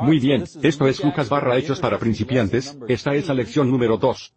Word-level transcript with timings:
Muy 0.00 0.18
bien, 0.18 0.44
esto 0.62 0.86
es 0.86 1.02
Lucas 1.02 1.28
barra 1.28 1.56
Hechos 1.56 1.80
para 1.80 1.98
principiantes, 1.98 2.76
esta 2.88 3.14
es 3.14 3.28
la 3.28 3.34
lección 3.34 3.70
número 3.70 3.96
2. 3.96 4.34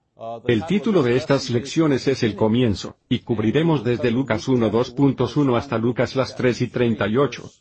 El 0.47 0.65
título 0.65 1.01
de 1.03 1.15
estas 1.15 1.49
lecciones 1.49 2.07
es 2.07 2.23
el 2.23 2.35
comienzo, 2.35 2.97
y 3.07 3.19
cubriremos 3.19 3.83
desde 3.83 4.11
Lucas 4.11 4.47
1 4.47 4.71
2.1 4.71 5.57
hasta 5.57 5.77
Lucas 5.77 6.15
las 6.15 6.35
3 6.35 6.61
y 6.61 6.67
38. 6.67 7.51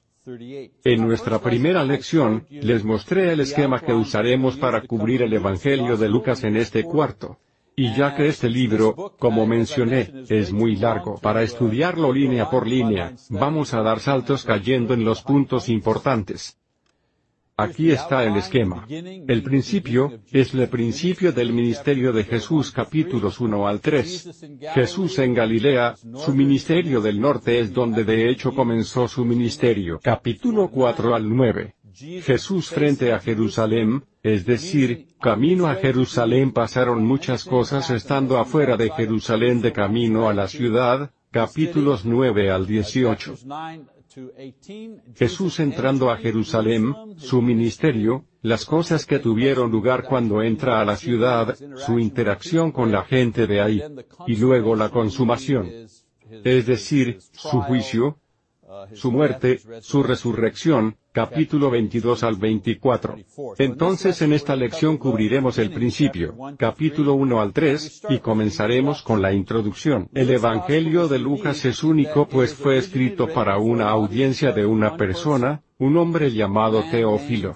En 0.85 1.07
nuestra 1.07 1.41
primera 1.41 1.85
lección, 1.85 2.47
les 2.51 2.85
mostré 2.85 3.33
el 3.33 3.41
esquema 3.41 3.81
que 3.81 3.95
usaremos 3.95 4.57
para 4.57 4.83
cubrir 4.83 5.23
el 5.23 5.33
Evangelio 5.33 5.97
de 5.97 6.09
Lucas 6.09 6.45
en 6.45 6.57
este 6.57 6.85
cuarto. 6.85 7.39
Y 7.75 7.95
ya 7.95 8.17
que 8.17 8.27
este 8.27 8.49
libro, 8.51 9.15
como 9.19 9.47
mencioné, 9.47 10.13
es 10.29 10.53
muy 10.53 10.75
largo 10.77 11.17
para 11.19 11.43
estudiarlo 11.43 12.13
línea 12.13 12.51
por 12.51 12.67
línea, 12.67 13.15
vamos 13.31 13.73
a 13.73 13.83
dar 13.83 14.01
saltos 14.01 14.45
cayendo 14.45 14.95
en 14.95 15.05
los 15.05 15.23
puntos 15.23 15.69
importantes. 15.69 16.58
Aquí 17.61 17.91
está 17.91 18.23
el 18.23 18.37
esquema. 18.37 18.87
El 18.89 19.43
principio, 19.43 20.21
es 20.31 20.55
el 20.55 20.69
principio 20.69 21.33
del 21.33 21.53
ministerio 21.53 22.13
de 22.13 22.23
Jesús 22.23 22.71
capítulos 22.71 23.41
1 23.41 23.67
al 23.67 23.81
3. 23.81 24.47
Jesús 24.75 25.19
en 25.19 25.35
Galilea, 25.35 25.97
su 25.97 26.33
ministerio 26.35 27.01
del 27.01 27.21
norte 27.21 27.59
es 27.59 27.73
donde 27.73 28.05
de 28.05 28.31
hecho 28.31 28.55
comenzó 28.55 29.09
su 29.09 29.25
ministerio 29.25 29.99
capítulo 30.01 30.69
4 30.69 31.17
al 31.17 31.29
9. 31.29 31.75
Jesús 32.23 32.69
frente 32.69 33.13
a 33.13 33.19
Jerusalén, 33.19 34.05
es 34.23 34.47
decir, 34.47 35.09
camino 35.21 35.67
a 35.67 35.75
Jerusalén 35.75 36.53
pasaron 36.53 37.05
muchas 37.05 37.43
cosas 37.43 37.91
estando 37.91 38.39
afuera 38.39 38.77
de 38.77 38.89
Jerusalén 38.91 39.61
de 39.61 39.73
camino 39.73 40.29
a 40.29 40.33
la 40.33 40.47
ciudad, 40.47 41.11
capítulos 41.33 42.05
9 42.05 42.53
al 42.53 42.69
18. 42.69 43.35
Jesús 45.15 45.61
entrando 45.61 46.11
a 46.11 46.17
Jerusalén, 46.17 46.95
su 47.17 47.43
ministerio, 47.43 48.25
las 48.43 48.65
cosas 48.65 49.05
que 49.05 49.19
tuvieron 49.19 49.71
lugar 49.71 50.05
cuando 50.05 50.43
entra 50.43 50.81
a 50.81 50.85
la 50.85 50.97
ciudad, 50.97 51.57
su 51.77 51.99
interacción 51.99 52.73
con 52.73 52.91
la 52.91 53.05
gente 53.05 53.47
de 53.47 53.61
ahí, 53.61 53.83
y 54.27 54.37
luego 54.37 54.75
la 54.77 54.89
consumación. 54.89 55.69
Es 56.45 56.67
decir, 56.67 57.19
su 57.33 57.61
juicio, 57.61 58.19
su 58.95 59.11
muerte, 59.11 59.61
su 59.81 60.03
resurrección, 60.03 60.97
capítulo 61.19 61.69
22 61.69 62.23
al 62.23 62.37
24. 62.37 63.17
Entonces 63.59 64.23
en 64.23 64.33
esta 64.33 64.55
lección 64.55 64.99
cubriremos 64.99 65.59
el 65.59 65.73
principio, 65.73 66.37
capítulo 66.57 67.15
1 67.15 67.41
al 67.41 67.53
3, 67.53 68.03
y 68.11 68.19
comenzaremos 68.19 69.03
con 69.03 69.21
la 69.21 69.33
introducción. 69.33 70.09
El 70.15 70.31
Evangelio 70.31 71.09
de 71.09 71.19
Lucas 71.19 71.65
es 71.65 71.83
único 71.83 72.29
pues 72.29 72.55
fue 72.55 72.79
escrito 72.79 73.27
para 73.27 73.59
una 73.59 73.89
audiencia 73.91 74.53
de 74.53 74.65
una 74.65 74.97
persona, 74.97 75.63
un 75.81 75.97
hombre 75.97 76.33
llamado 76.33 76.83
Teófilo. 76.91 77.55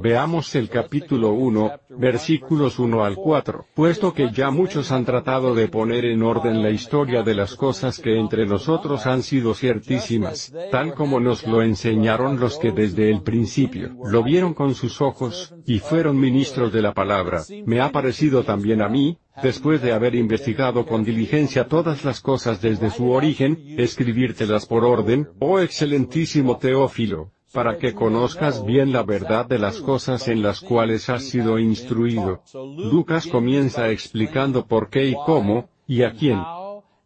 Veamos 0.00 0.54
el 0.54 0.68
capítulo 0.68 1.32
1, 1.32 1.72
versículos 1.98 2.78
1 2.78 3.04
al 3.04 3.16
4. 3.16 3.66
Puesto 3.74 4.12
que 4.14 4.30
ya 4.30 4.50
muchos 4.50 4.92
han 4.92 5.04
tratado 5.04 5.52
de 5.52 5.66
poner 5.66 6.04
en 6.04 6.22
orden 6.22 6.62
la 6.62 6.70
historia 6.70 7.24
de 7.24 7.34
las 7.34 7.56
cosas 7.56 7.98
que 7.98 8.20
entre 8.20 8.46
nosotros 8.46 9.06
han 9.06 9.24
sido 9.24 9.52
ciertísimas, 9.52 10.54
tal 10.70 10.94
como 10.94 11.18
nos 11.18 11.44
lo 11.44 11.60
enseñaron 11.60 12.38
los 12.38 12.56
que 12.56 12.70
desde 12.70 13.10
el 13.10 13.22
principio 13.22 13.96
lo 14.04 14.22
vieron 14.22 14.54
con 14.54 14.76
sus 14.76 15.00
ojos, 15.00 15.52
y 15.66 15.80
fueron 15.80 16.20
ministros 16.20 16.72
de 16.72 16.82
la 16.82 16.94
palabra, 16.94 17.42
me 17.66 17.80
ha 17.80 17.90
parecido 17.90 18.44
también 18.44 18.80
a 18.80 18.88
mí, 18.88 19.18
después 19.42 19.82
de 19.82 19.92
haber 19.92 20.14
investigado 20.14 20.86
con 20.86 21.02
diligencia 21.02 21.66
todas 21.66 22.04
las 22.04 22.20
cosas 22.20 22.62
desde 22.62 22.90
su 22.90 23.10
origen, 23.10 23.58
escribírtelas 23.76 24.66
por 24.66 24.84
orden, 24.84 25.28
oh 25.40 25.58
excelentísimo 25.58 26.58
Teófilo, 26.58 27.32
para 27.52 27.78
que 27.78 27.94
conozcas 27.94 28.64
bien 28.64 28.92
la 28.92 29.02
verdad 29.02 29.46
de 29.46 29.58
las 29.58 29.80
cosas 29.80 30.28
en 30.28 30.42
las 30.42 30.60
cuales 30.60 31.08
has 31.08 31.24
sido 31.24 31.58
instruido. 31.58 32.42
Lucas 32.54 33.26
comienza 33.26 33.90
explicando 33.90 34.66
por 34.66 34.90
qué 34.90 35.06
y 35.06 35.16
cómo, 35.24 35.68
y 35.86 36.02
a 36.02 36.12
quién 36.12 36.38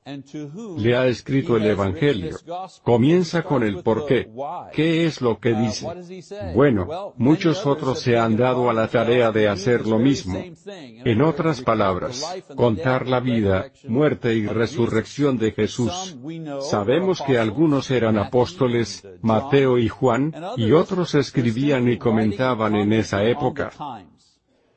le 0.05 0.97
ha 0.97 1.07
escrito 1.07 1.57
el 1.57 1.67
Evangelio. 1.67 2.37
Comienza 2.83 3.43
con 3.43 3.63
el 3.63 3.83
por 3.83 4.07
qué. 4.07 4.31
¿Qué 4.73 5.07
es 5.07 5.21
lo 5.21 5.39
que 5.39 5.55
dice? 5.55 5.87
Bueno, 6.55 7.15
muchos 7.17 7.67
otros 7.67 8.01
se 8.01 8.17
han 8.17 8.37
dado 8.37 8.71
a 8.71 8.73
la 8.73 8.89
tarea 8.89 9.31
de 9.31 9.49
hacer 9.49 9.87
lo 9.87 9.99
mismo. 9.99 10.43
En 10.67 11.23
otras 11.23 11.61
palabras, 11.61 12.25
contar 12.57 13.09
la 13.09 13.21
vida, 13.21 13.71
muerte 13.87 14.35
y 14.35 14.47
resurrección 14.47 15.39
de 15.39 15.53
Jesús. 15.53 16.17
Sabemos 16.61 17.23
que 17.23 17.39
algunos 17.39 17.91
eran 17.91 18.19
apóstoles, 18.19 19.07
Mateo 19.21 19.79
y 19.79 19.89
Juan, 19.89 20.35
y 20.57 20.73
otros 20.73 21.15
escribían 21.15 21.89
y 21.91 21.99
comentaban 21.99 22.75
en 22.75 22.93
esa 22.93 23.25
época. 23.25 23.71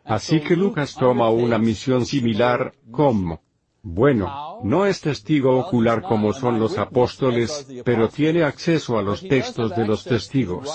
Así 0.06 0.42
que 0.42 0.58
Lucas 0.58 0.96
toma 0.96 1.30
una 1.30 1.58
misión 1.58 2.06
similar, 2.06 2.74
como 2.92 3.42
bueno, 3.84 4.62
no 4.64 4.86
es 4.86 5.02
testigo 5.02 5.60
ocular 5.60 6.02
como 6.02 6.32
son 6.32 6.58
los 6.58 6.78
apóstoles, 6.78 7.68
pero 7.84 8.08
tiene 8.08 8.44
acceso 8.44 8.98
a 8.98 9.02
los 9.02 9.28
textos 9.28 9.76
de 9.76 9.86
los 9.86 10.06
testigos. 10.06 10.70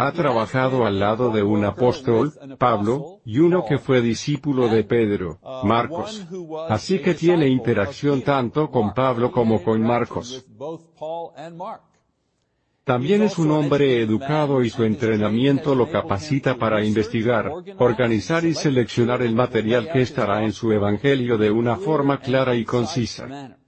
Ha 0.00 0.12
trabajado 0.12 0.86
al 0.86 0.98
lado 0.98 1.30
de 1.30 1.42
un 1.42 1.64
apóstol, 1.64 2.32
Pablo, 2.56 3.20
y 3.24 3.38
uno 3.38 3.64
que 3.68 3.78
fue 3.78 4.00
discípulo 4.00 4.68
de 4.68 4.84
Pedro, 4.84 5.38
Marcos. 5.64 6.26
Así 6.70 7.00
que 7.00 7.14
tiene 7.14 7.48
interacción 7.48 8.22
tanto 8.22 8.70
con 8.70 8.94
Pablo 8.94 9.30
como 9.30 9.62
con 9.62 9.82
Marcos. 9.82 10.46
También 12.88 13.20
es 13.20 13.36
un 13.36 13.50
hombre 13.50 14.00
educado 14.00 14.64
y 14.64 14.70
su 14.70 14.82
entrenamiento 14.82 15.74
lo 15.74 15.90
capacita 15.90 16.56
para 16.56 16.82
investigar, 16.82 17.52
organizar 17.76 18.46
y 18.46 18.54
seleccionar 18.54 19.20
el 19.20 19.34
material 19.34 19.90
que 19.92 20.00
estará 20.00 20.42
en 20.42 20.54
su 20.54 20.72
Evangelio 20.72 21.36
de 21.36 21.50
una 21.50 21.76
forma 21.76 22.18
clara 22.18 22.54
y 22.56 22.64
concisa. 22.64 23.58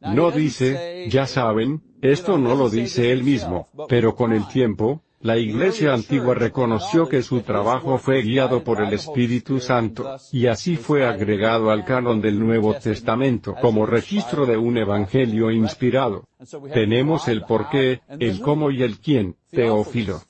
No 0.00 0.32
dice, 0.32 1.06
ya 1.08 1.28
saben, 1.28 1.80
esto 2.02 2.38
no 2.38 2.56
lo 2.56 2.68
dice 2.68 3.12
él 3.12 3.22
mismo, 3.22 3.68
pero 3.88 4.16
con 4.16 4.32
el 4.32 4.48
tiempo, 4.48 5.04
la 5.22 5.36
Iglesia 5.36 5.92
antigua 5.92 6.34
reconoció 6.34 7.06
que 7.06 7.22
su 7.22 7.42
trabajo 7.42 7.98
fue 7.98 8.22
guiado 8.22 8.64
por 8.64 8.80
el 8.80 8.94
Espíritu 8.94 9.60
Santo, 9.60 10.16
y 10.32 10.46
así 10.46 10.76
fue 10.76 11.06
agregado 11.06 11.70
al 11.70 11.84
canon 11.84 12.22
del 12.22 12.38
Nuevo 12.38 12.74
Testamento 12.74 13.54
como 13.60 13.84
registro 13.84 14.46
de 14.46 14.56
un 14.56 14.78
Evangelio 14.78 15.50
inspirado. 15.50 16.24
Tenemos 16.72 17.28
el 17.28 17.42
por 17.42 17.68
qué, 17.68 18.00
el 18.18 18.40
cómo 18.40 18.70
y 18.70 18.82
el 18.82 18.98
quién, 18.98 19.36
Teófilo. 19.50 20.22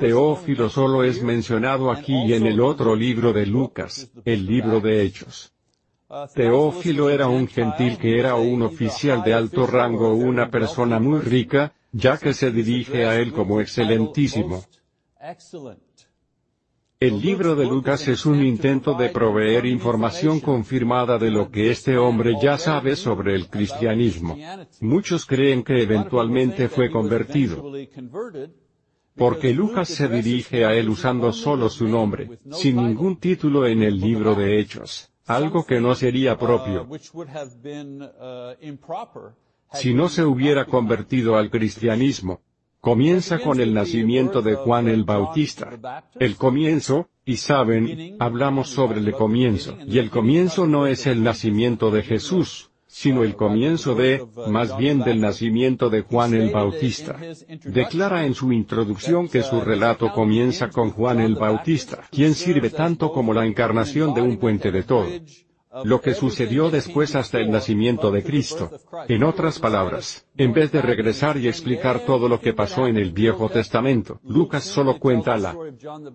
Teófilo 0.00 0.70
solo 0.70 1.04
es 1.04 1.22
mencionado 1.22 1.90
aquí 1.90 2.14
y 2.26 2.32
en 2.32 2.46
el 2.46 2.60
otro 2.60 2.96
libro 2.96 3.34
de 3.34 3.44
Lucas, 3.44 4.10
el 4.24 4.46
libro 4.46 4.80
de 4.80 5.02
Hechos. 5.02 5.52
Teófilo 6.34 7.10
era 7.10 7.28
un 7.28 7.48
gentil 7.48 7.98
que 7.98 8.18
era 8.18 8.34
un 8.34 8.62
oficial 8.62 9.22
de 9.22 9.34
alto 9.34 9.66
rango 9.66 10.14
una 10.14 10.50
persona 10.50 10.98
muy 10.98 11.20
rica, 11.20 11.74
ya 11.92 12.18
que 12.18 12.34
se 12.34 12.50
dirige 12.50 13.06
a 13.06 13.18
él 13.18 13.32
como 13.32 13.60
excelentísimo. 13.60 14.64
El 17.00 17.20
libro 17.20 17.54
de 17.54 17.64
Lucas 17.64 18.08
es 18.08 18.26
un 18.26 18.44
intento 18.44 18.94
de 18.94 19.10
proveer 19.10 19.66
información 19.66 20.40
confirmada 20.40 21.16
de 21.16 21.30
lo 21.30 21.48
que 21.48 21.70
este 21.70 21.96
hombre 21.96 22.34
ya 22.42 22.58
sabe 22.58 22.96
sobre 22.96 23.36
el 23.36 23.48
cristianismo. 23.48 24.36
Muchos 24.80 25.24
creen 25.24 25.62
que 25.62 25.80
eventualmente 25.80 26.68
fue 26.68 26.90
convertido. 26.90 27.72
Porque 29.14 29.52
Lucas 29.52 29.88
se 29.88 30.08
dirige 30.08 30.64
a 30.64 30.74
él 30.74 30.88
usando 30.88 31.32
solo 31.32 31.68
su 31.68 31.86
nombre, 31.86 32.38
sin 32.50 32.76
ningún 32.76 33.18
título 33.18 33.66
en 33.66 33.82
el 33.82 34.00
libro 34.00 34.34
de 34.34 34.58
Hechos, 34.58 35.12
algo 35.26 35.64
que 35.64 35.80
no 35.80 35.94
sería 35.94 36.36
propio 36.36 36.88
si 39.72 39.94
no 39.94 40.08
se 40.08 40.24
hubiera 40.24 40.64
convertido 40.64 41.36
al 41.36 41.50
cristianismo. 41.50 42.40
Comienza 42.80 43.40
con 43.40 43.60
el 43.60 43.74
nacimiento 43.74 44.40
de 44.40 44.54
Juan 44.54 44.88
el 44.88 45.04
Bautista. 45.04 46.04
El 46.18 46.36
comienzo, 46.36 47.08
y 47.24 47.36
saben, 47.36 48.16
hablamos 48.20 48.70
sobre 48.70 49.00
el 49.00 49.12
comienzo, 49.12 49.76
y 49.86 49.98
el 49.98 50.10
comienzo 50.10 50.66
no 50.66 50.86
es 50.86 51.06
el 51.06 51.22
nacimiento 51.22 51.90
de 51.90 52.02
Jesús, 52.02 52.70
sino 52.86 53.24
el 53.24 53.34
comienzo 53.34 53.94
de, 53.94 54.24
más 54.48 54.76
bien 54.78 55.00
del 55.00 55.20
nacimiento 55.20 55.90
de 55.90 56.02
Juan 56.02 56.34
el 56.34 56.50
Bautista. 56.50 57.16
Declara 57.64 58.24
en 58.24 58.34
su 58.34 58.52
introducción 58.52 59.28
que 59.28 59.42
su 59.42 59.60
relato 59.60 60.12
comienza 60.12 60.70
con 60.70 60.90
Juan 60.90 61.20
el 61.20 61.34
Bautista, 61.34 62.04
quien 62.10 62.34
sirve 62.34 62.70
tanto 62.70 63.12
como 63.12 63.34
la 63.34 63.44
encarnación 63.44 64.14
de 64.14 64.22
un 64.22 64.38
puente 64.38 64.70
de 64.70 64.84
todo 64.84 65.08
lo 65.84 66.00
que 66.00 66.14
sucedió 66.14 66.70
después 66.70 67.14
hasta 67.14 67.38
el 67.38 67.50
nacimiento 67.50 68.10
de 68.10 68.22
Cristo. 68.22 68.70
En 69.08 69.24
otras 69.24 69.58
palabras, 69.58 70.26
en 70.36 70.52
vez 70.52 70.72
de 70.72 70.82
regresar 70.82 71.36
y 71.36 71.48
explicar 71.48 72.00
todo 72.00 72.28
lo 72.28 72.40
que 72.40 72.54
pasó 72.54 72.86
en 72.86 72.96
el 72.96 73.12
Viejo 73.12 73.48
Testamento, 73.48 74.20
Lucas 74.24 74.64
solo 74.64 74.98
cuenta 74.98 75.36
la 75.36 75.56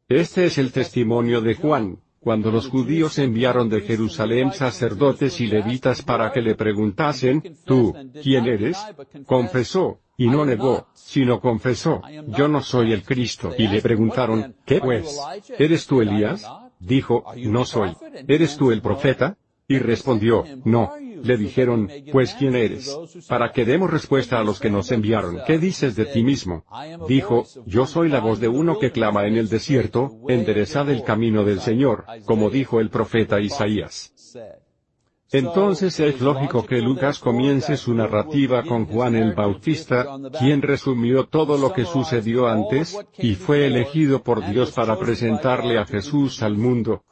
Este 0.07 0.45
es 0.45 0.57
el 0.57 0.71
testimonio 0.71 1.42
de 1.42 1.53
Juan, 1.56 2.00
cuando 2.25 2.50
los 2.50 2.69
judíos 2.69 3.19
enviaron 3.19 3.69
de 3.69 3.81
Jerusalén 3.81 4.51
sacerdotes 4.51 5.39
y 5.42 5.45
levitas 5.45 6.01
para 6.01 6.31
que 6.31 6.42
le 6.42 6.56
preguntasen, 6.56 7.56
tú, 7.66 7.94
¿quién 8.24 8.48
eres? 8.48 8.83
Confesó, 9.27 10.00
y 10.18 10.27
no 10.27 10.44
negó, 10.44 10.88
sino 10.95 11.39
confesó, 11.39 12.01
yo 12.36 12.48
no 12.48 12.63
soy 12.63 12.94
el 12.94 13.04
Cristo. 13.04 13.54
Y 13.56 13.68
le 13.68 13.80
preguntaron, 13.80 14.56
¿qué 14.66 14.80
pues? 14.80 15.22
¿Eres 15.60 15.86
tú 15.86 16.01
Elías? 16.01 16.50
Dijo, 16.80 17.25
no 17.36 17.63
soy. 17.63 17.95
¿Eres 18.28 18.57
tú 18.57 18.71
el 18.71 18.81
profeta? 18.81 19.38
Y 19.68 19.78
respondió, 19.78 20.45
no. 20.63 20.94
Le 21.25 21.38
dijeron, 21.38 21.89
pues 22.12 22.36
¿quién 22.36 22.56
eres? 22.56 22.95
Para 23.27 23.51
que 23.51 23.66
demos 23.66 23.89
respuesta 23.89 24.39
a 24.39 24.44
los 24.44 24.60
que 24.60 24.69
nos 24.69 24.92
enviaron. 24.92 25.42
¿Qué 25.48 25.57
dices 25.57 25.95
de 25.95 26.06
ti 26.06 26.24
mismo? 26.24 26.63
Dijo, 27.07 27.45
yo 27.66 27.88
soy 27.88 28.10
la 28.10 28.19
voz 28.19 28.39
de 28.39 28.48
uno 28.48 28.77
que 28.77 28.92
clama 28.92 29.25
en 29.25 29.36
el 29.36 29.50
desierto, 29.50 30.12
enderezad 30.27 30.89
el 30.89 31.04
camino 31.04 31.44
del 31.44 31.62
Señor, 31.62 32.06
como 32.25 32.51
dijo 32.51 32.80
el 32.80 32.89
profeta 32.89 33.39
Isaías. 33.39 34.13
Entonces 35.31 36.00
es 36.00 36.22
lógico 36.22 36.66
que 36.66 36.81
Lucas 36.81 37.19
comience 37.19 37.78
su 37.78 37.94
narrativa 37.94 38.63
con 38.63 38.86
Juan 38.86 39.16
el 39.16 39.33
Bautista, 39.33 40.06
quien 40.39 40.62
resumió 40.62 41.25
todo 41.25 41.57
lo 41.57 41.74
que 41.74 41.86
sucedió 41.86 42.48
antes, 42.48 42.98
y 43.18 43.33
fue 43.33 43.66
elegido 43.66 44.21
por 44.21 44.48
Dios 44.48 44.71
para 44.71 44.98
presentarle 44.98 45.80
a 45.80 45.86
Jesús 45.86 46.44
al 46.44 46.57
mundo. 46.57 47.04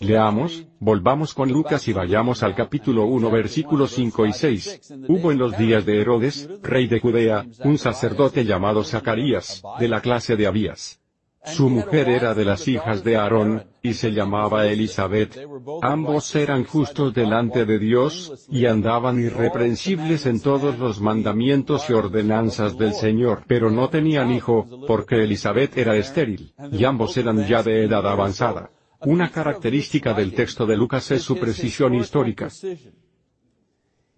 Leamos, 0.00 0.66
volvamos 0.78 1.34
con 1.34 1.50
Lucas 1.50 1.88
y 1.88 1.92
vayamos 1.92 2.44
al 2.44 2.54
capítulo 2.54 3.06
1 3.06 3.30
versículos 3.30 3.90
5 3.90 4.26
y 4.26 4.32
6. 4.32 4.94
Hubo 5.08 5.32
en 5.32 5.38
los 5.38 5.58
días 5.58 5.84
de 5.84 6.00
Herodes, 6.00 6.48
rey 6.62 6.86
de 6.86 7.00
Judea, 7.00 7.44
un 7.64 7.76
sacerdote 7.76 8.44
llamado 8.44 8.84
Zacarías, 8.84 9.62
de 9.80 9.88
la 9.88 10.00
clase 10.00 10.36
de 10.36 10.46
Abías. 10.46 11.00
Su 11.44 11.68
mujer 11.68 12.08
era 12.08 12.34
de 12.34 12.44
las 12.44 12.66
hijas 12.66 13.04
de 13.04 13.16
Aarón, 13.16 13.64
y 13.82 13.94
se 13.94 14.10
llamaba 14.10 14.66
Elizabeth. 14.66 15.38
Ambos 15.82 16.34
eran 16.34 16.64
justos 16.64 17.12
delante 17.14 17.64
de 17.64 17.78
Dios, 17.78 18.46
y 18.48 18.66
andaban 18.66 19.20
irreprensibles 19.20 20.26
en 20.26 20.40
todos 20.40 20.78
los 20.78 21.00
mandamientos 21.00 21.88
y 21.88 21.92
ordenanzas 21.92 22.76
del 22.78 22.94
Señor. 22.94 23.42
Pero 23.46 23.70
no 23.70 23.88
tenían 23.88 24.32
hijo, 24.32 24.66
porque 24.86 25.22
Elizabeth 25.22 25.76
era 25.76 25.96
estéril, 25.96 26.52
y 26.72 26.84
ambos 26.84 27.16
eran 27.16 27.46
ya 27.46 27.62
de 27.62 27.84
edad 27.84 28.06
avanzada. 28.06 28.70
Una 29.00 29.30
característica 29.30 30.14
del 30.14 30.32
texto 30.32 30.66
de 30.66 30.76
Lucas 30.76 31.10
es 31.10 31.22
su 31.22 31.36
precisión 31.38 31.94
histórica. 31.94 32.48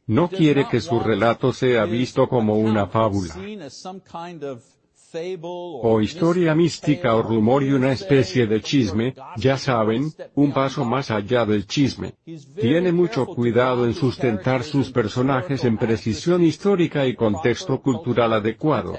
No 0.06 0.28
quiere 0.28 0.66
que 0.68 0.80
su 0.80 1.00
relato 1.00 1.52
sea 1.52 1.84
visto 1.84 2.28
como 2.28 2.54
una 2.54 2.86
fábula 2.86 3.34
o 5.82 6.00
historia 6.02 6.54
mística 6.54 7.14
o 7.14 7.22
rumor 7.22 7.62
y 7.62 7.72
una 7.72 7.92
especie 7.92 8.46
de 8.46 8.60
chisme, 8.60 9.14
ya 9.36 9.56
saben, 9.56 10.12
un 10.34 10.52
paso 10.52 10.84
más 10.84 11.10
allá 11.10 11.46
del 11.46 11.66
chisme. 11.66 12.14
Tiene 12.60 12.92
mucho 12.92 13.24
cuidado 13.26 13.86
en 13.86 13.94
sustentar 13.94 14.64
sus 14.64 14.90
personajes 14.90 15.64
en 15.64 15.78
precisión 15.78 16.44
histórica 16.44 17.06
y 17.06 17.14
contexto 17.14 17.80
cultural 17.80 18.34
adecuado. 18.34 18.98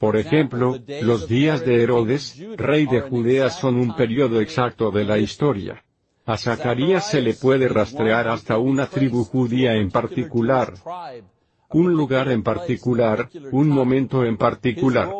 Por 0.00 0.16
ejemplo, 0.16 0.78
los 1.02 1.28
días 1.28 1.62
de 1.62 1.82
Herodes, 1.82 2.42
rey 2.56 2.86
de 2.86 3.02
Judea 3.02 3.50
son 3.50 3.76
un 3.76 3.94
periodo 3.94 4.40
exacto 4.40 4.90
de 4.90 5.04
la 5.04 5.18
historia. 5.18 5.84
A 6.24 6.38
Zacarías 6.38 7.10
se 7.10 7.20
le 7.20 7.34
puede 7.34 7.68
rastrear 7.68 8.26
hasta 8.26 8.56
una 8.56 8.86
tribu 8.86 9.24
judía 9.24 9.74
en 9.74 9.90
particular, 9.90 10.72
un 11.72 11.92
lugar 11.92 12.30
en 12.30 12.42
particular, 12.42 13.28
un 13.52 13.68
momento 13.68 14.24
en 14.24 14.36
particular. 14.36 15.10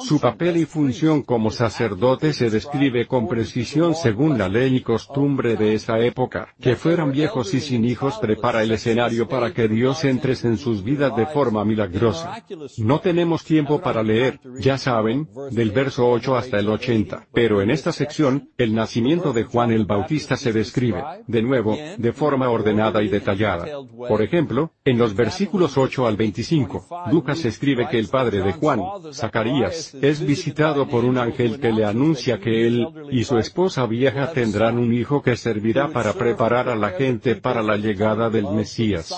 Su 0.00 0.20
papel 0.20 0.56
y 0.56 0.64
función 0.64 1.22
como 1.22 1.50
sacerdote 1.50 2.32
se 2.32 2.50
describe 2.50 3.06
con 3.06 3.28
precisión 3.28 3.94
según 3.94 4.38
la 4.38 4.48
ley 4.48 4.76
y 4.76 4.80
costumbre 4.80 5.56
de 5.56 5.74
esa 5.74 5.98
época. 5.98 6.54
Que 6.60 6.76
fueran 6.76 7.12
viejos 7.12 7.52
y 7.54 7.60
sin 7.60 7.84
hijos 7.84 8.18
prepara 8.18 8.62
el 8.62 8.72
escenario 8.72 9.28
para 9.28 9.52
que 9.52 9.68
Dios 9.68 10.04
entre 10.04 10.30
en 10.30 10.58
sus 10.58 10.84
vidas 10.84 11.16
de 11.16 11.26
forma 11.26 11.64
milagrosa. 11.64 12.44
No 12.78 13.00
tenemos 13.00 13.44
tiempo 13.44 13.80
para 13.80 14.02
leer, 14.02 14.38
ya 14.60 14.78
saben, 14.78 15.28
del 15.50 15.72
verso 15.72 16.08
8 16.08 16.36
hasta 16.36 16.58
el 16.58 16.68
80. 16.68 17.26
Pero 17.32 17.62
en 17.62 17.70
esta 17.70 17.90
sección, 17.90 18.50
el 18.56 18.74
nacimiento 18.74 19.32
de 19.32 19.44
Juan 19.44 19.72
el 19.72 19.86
Bautista 19.86 20.36
se 20.36 20.52
describe, 20.52 21.02
de 21.26 21.42
nuevo, 21.42 21.76
de 21.98 22.12
forma 22.12 22.48
ordenada 22.48 23.02
y 23.02 23.08
detallada. 23.08 23.66
Por 24.08 24.22
ejemplo, 24.22 24.72
en 24.84 24.98
los 24.98 25.14
versículos 25.14 25.76
8 25.76 25.99
al 26.06 26.16
25, 26.16 26.86
Lucas 27.10 27.44
escribe 27.44 27.88
que 27.88 27.98
el 27.98 28.08
padre 28.08 28.42
de 28.42 28.52
Juan, 28.52 28.80
Zacarías, 29.12 29.94
es 29.94 30.24
visitado 30.24 30.88
por 30.88 31.04
un 31.04 31.18
ángel 31.18 31.60
que 31.60 31.72
le 31.72 31.84
anuncia 31.84 32.38
que 32.38 32.66
él, 32.66 32.86
y 33.10 33.24
su 33.24 33.38
esposa 33.38 33.86
vieja 33.86 34.32
tendrán 34.32 34.78
un 34.78 34.92
hijo 34.92 35.22
que 35.22 35.36
servirá 35.36 35.88
para 35.88 36.12
preparar 36.12 36.68
a 36.68 36.76
la 36.76 36.90
gente 36.90 37.36
para 37.36 37.62
la 37.62 37.76
llegada 37.76 38.30
del 38.30 38.48
Mesías. 38.50 39.12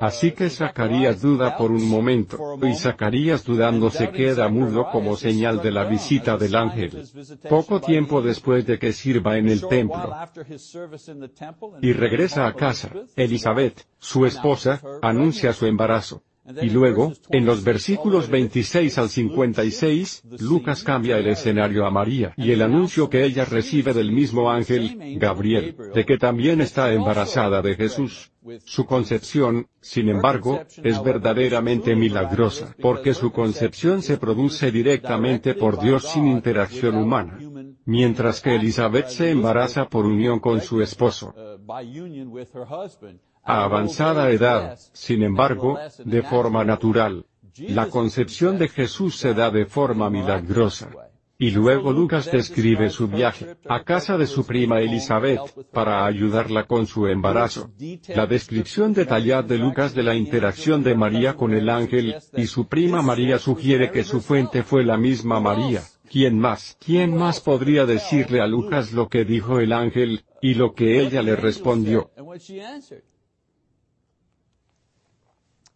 Así 0.00 0.32
que 0.32 0.50
Zacarías 0.50 1.20
duda 1.20 1.56
por 1.56 1.70
un 1.70 1.88
momento, 1.88 2.58
y 2.62 2.74
Zacarías 2.74 3.44
dudando 3.44 3.90
se 3.90 4.10
queda 4.10 4.48
mudo 4.48 4.88
como 4.92 5.16
señal 5.16 5.60
de 5.60 5.72
la 5.72 5.84
visita 5.84 6.36
del 6.36 6.54
ángel. 6.54 7.04
Poco 7.48 7.80
tiempo 7.80 8.22
después 8.22 8.66
de 8.66 8.78
que 8.78 8.92
sirva 8.92 9.38
en 9.38 9.48
el 9.48 9.66
templo. 9.66 10.14
Y 11.82 11.92
regresa 11.92 12.46
a 12.46 12.54
casa, 12.54 12.90
Elizabeth, 13.16 13.86
su 13.98 14.26
esposa, 14.26 14.80
anuncia 15.02 15.52
su 15.52 15.66
embarazo. 15.66 16.22
Y 16.62 16.70
luego, 16.70 17.12
en 17.30 17.44
los 17.44 17.62
versículos 17.62 18.28
26 18.28 18.98
al 18.98 19.08
56, 19.10 20.22
Lucas 20.40 20.82
cambia 20.82 21.18
el 21.18 21.26
escenario 21.26 21.84
a 21.84 21.90
María 21.90 22.32
y 22.36 22.52
el 22.52 22.62
anuncio 22.62 23.10
que 23.10 23.24
ella 23.24 23.44
recibe 23.44 23.92
del 23.92 24.12
mismo 24.12 24.50
ángel, 24.50 25.18
Gabriel, 25.18 25.76
de 25.94 26.04
que 26.06 26.16
también 26.16 26.60
está 26.60 26.92
embarazada 26.92 27.60
de 27.60 27.74
Jesús. 27.74 28.32
Su 28.64 28.86
concepción, 28.86 29.66
sin 29.80 30.08
embargo, 30.08 30.62
es 30.82 31.02
verdaderamente 31.02 31.94
milagrosa, 31.94 32.74
porque 32.80 33.12
su 33.12 33.30
concepción 33.30 34.00
se 34.00 34.16
produce 34.16 34.70
directamente 34.70 35.54
por 35.54 35.78
Dios 35.78 36.04
sin 36.04 36.28
interacción 36.28 36.96
humana. 36.96 37.38
Mientras 37.84 38.40
que 38.40 38.54
Elizabeth 38.54 39.08
se 39.08 39.30
embaraza 39.30 39.88
por 39.88 40.06
unión 40.06 40.40
con 40.40 40.62
su 40.62 40.80
esposo 40.80 41.34
a 43.48 43.64
avanzada 43.64 44.30
edad, 44.30 44.78
sin 44.92 45.22
embargo, 45.22 45.78
de 46.04 46.22
forma 46.22 46.64
natural. 46.64 47.24
La 47.56 47.86
concepción 47.88 48.58
de 48.58 48.68
Jesús 48.68 49.16
se 49.16 49.32
da 49.32 49.50
de 49.50 49.64
forma 49.64 50.10
milagrosa. 50.10 50.90
Y 51.40 51.52
luego 51.52 51.92
Lucas 51.92 52.30
describe 52.30 52.90
su 52.90 53.06
viaje 53.08 53.56
a 53.68 53.84
casa 53.84 54.18
de 54.18 54.26
su 54.26 54.44
prima 54.44 54.80
Elizabeth, 54.80 55.40
para 55.72 56.04
ayudarla 56.04 56.64
con 56.64 56.86
su 56.86 57.06
embarazo. 57.06 57.70
La 58.08 58.26
descripción 58.26 58.92
detallada 58.92 59.42
de 59.42 59.58
Lucas 59.58 59.94
de 59.94 60.02
la 60.02 60.14
interacción 60.14 60.82
de 60.82 60.94
María 60.94 61.34
con 61.34 61.54
el 61.54 61.70
ángel, 61.70 62.16
y 62.36 62.46
su 62.46 62.66
prima 62.66 63.02
María 63.02 63.38
sugiere 63.38 63.90
que 63.90 64.04
su 64.04 64.20
fuente 64.20 64.62
fue 64.62 64.84
la 64.84 64.98
misma 64.98 65.40
María. 65.40 65.82
¿Quién 66.10 66.38
más? 66.38 66.76
¿Quién 66.84 67.16
más 67.16 67.40
podría 67.40 67.86
decirle 67.86 68.40
a 68.40 68.46
Lucas 68.46 68.92
lo 68.92 69.08
que 69.08 69.24
dijo 69.24 69.58
el 69.60 69.72
ángel, 69.72 70.24
y 70.42 70.54
lo 70.54 70.74
que 70.74 71.00
ella 71.00 71.22
le 71.22 71.36
respondió? 71.36 72.10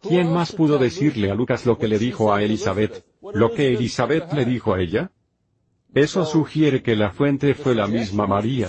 ¿Quién 0.03 0.33
más 0.33 0.53
pudo 0.53 0.79
decirle 0.79 1.31
a 1.31 1.35
Lucas 1.35 1.65
lo 1.65 1.79
que 1.79 1.89
le 1.89 1.99
dijo 1.99 2.33
a 2.33 2.43
Elizabeth? 2.43 3.05
¿Lo 3.33 3.53
que 3.53 3.73
Elizabeth 3.75 4.33
le 4.33 4.45
dijo 4.45 4.75
a 4.75 4.81
ella? 4.81 5.13
Eso 5.95 6.25
sugiere 6.25 6.83
que 6.83 6.97
la 6.97 7.11
fuente 7.11 7.55
fue 7.55 7.75
la 7.75 7.87
misma 7.87 8.27
María. 8.27 8.69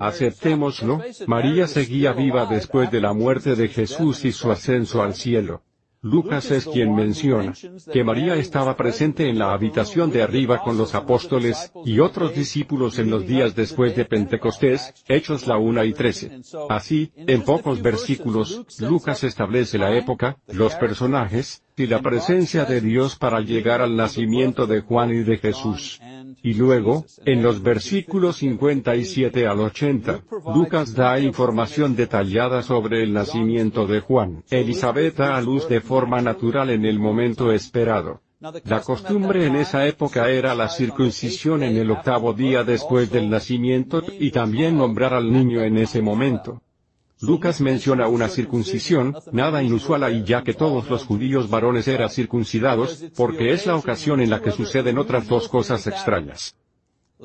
Aceptémoslo, 0.00 1.00
María 1.26 1.66
seguía 1.68 2.12
viva 2.12 2.46
después 2.46 2.90
de 2.90 3.00
la 3.00 3.12
muerte 3.12 3.54
de 3.54 3.68
Jesús 3.68 4.24
y 4.24 4.32
su 4.32 4.50
ascenso 4.50 5.02
al 5.02 5.14
cielo. 5.14 5.62
Lucas 6.02 6.50
es 6.50 6.66
quien 6.66 6.96
menciona 6.96 7.54
que 7.92 8.02
María 8.02 8.34
estaba 8.34 8.76
presente 8.76 9.28
en 9.28 9.38
la 9.38 9.52
habitación 9.52 10.10
de 10.10 10.22
arriba 10.22 10.60
con 10.62 10.76
los 10.76 10.96
apóstoles 10.96 11.72
y 11.84 12.00
otros 12.00 12.34
discípulos 12.34 12.98
en 12.98 13.08
los 13.08 13.24
días 13.24 13.54
después 13.54 13.94
de 13.94 14.04
Pentecostés, 14.04 14.92
Hechos 15.06 15.46
la 15.46 15.58
1 15.58 15.84
y 15.84 15.92
13. 15.92 16.40
Así, 16.68 17.12
en 17.14 17.42
pocos 17.42 17.80
versículos, 17.82 18.66
Lucas 18.80 19.22
establece 19.22 19.78
la 19.78 19.96
época, 19.96 20.38
los 20.48 20.74
personajes, 20.74 21.62
y 21.76 21.86
la 21.86 22.00
presencia 22.00 22.64
de 22.64 22.80
Dios 22.80 23.16
para 23.16 23.40
llegar 23.40 23.80
al 23.80 23.96
nacimiento 23.96 24.66
de 24.66 24.80
Juan 24.80 25.10
y 25.10 25.22
de 25.22 25.38
Jesús. 25.38 26.00
Y 26.42 26.54
luego, 26.54 27.04
en 27.24 27.42
los 27.42 27.62
versículos 27.62 28.36
57 28.36 29.46
al 29.46 29.60
80, 29.60 30.24
Lucas 30.54 30.94
da 30.94 31.18
información 31.18 31.94
detallada 31.94 32.62
sobre 32.62 33.02
el 33.02 33.12
nacimiento 33.12 33.86
de 33.86 34.00
Juan. 34.00 34.42
Elizabeth 34.50 35.16
da 35.16 35.36
a 35.36 35.40
luz 35.40 35.68
de 35.68 35.80
forma 35.80 36.20
natural 36.20 36.70
en 36.70 36.84
el 36.84 36.98
momento 36.98 37.52
esperado. 37.52 38.20
La 38.64 38.80
costumbre 38.80 39.46
en 39.46 39.54
esa 39.54 39.86
época 39.86 40.28
era 40.28 40.52
la 40.56 40.68
circuncisión 40.68 41.62
en 41.62 41.76
el 41.76 41.92
octavo 41.92 42.32
día 42.32 42.64
después 42.64 43.08
del 43.08 43.30
nacimiento 43.30 44.02
y 44.18 44.32
también 44.32 44.76
nombrar 44.76 45.14
al 45.14 45.32
niño 45.32 45.62
en 45.62 45.78
ese 45.78 46.02
momento. 46.02 46.60
Lucas 47.22 47.60
menciona 47.60 48.08
una 48.08 48.28
circuncisión, 48.28 49.14
nada 49.30 49.62
inusual 49.62 50.02
ahí 50.02 50.24
ya 50.24 50.42
que 50.42 50.54
todos 50.54 50.90
los 50.90 51.04
judíos 51.04 51.48
varones 51.48 51.86
eran 51.86 52.10
circuncidados, 52.10 53.04
porque 53.16 53.52
es 53.52 53.64
la 53.64 53.76
ocasión 53.76 54.20
en 54.20 54.28
la 54.28 54.42
que 54.42 54.50
suceden 54.50 54.98
otras 54.98 55.28
dos 55.28 55.48
cosas 55.48 55.86
extrañas. 55.86 56.56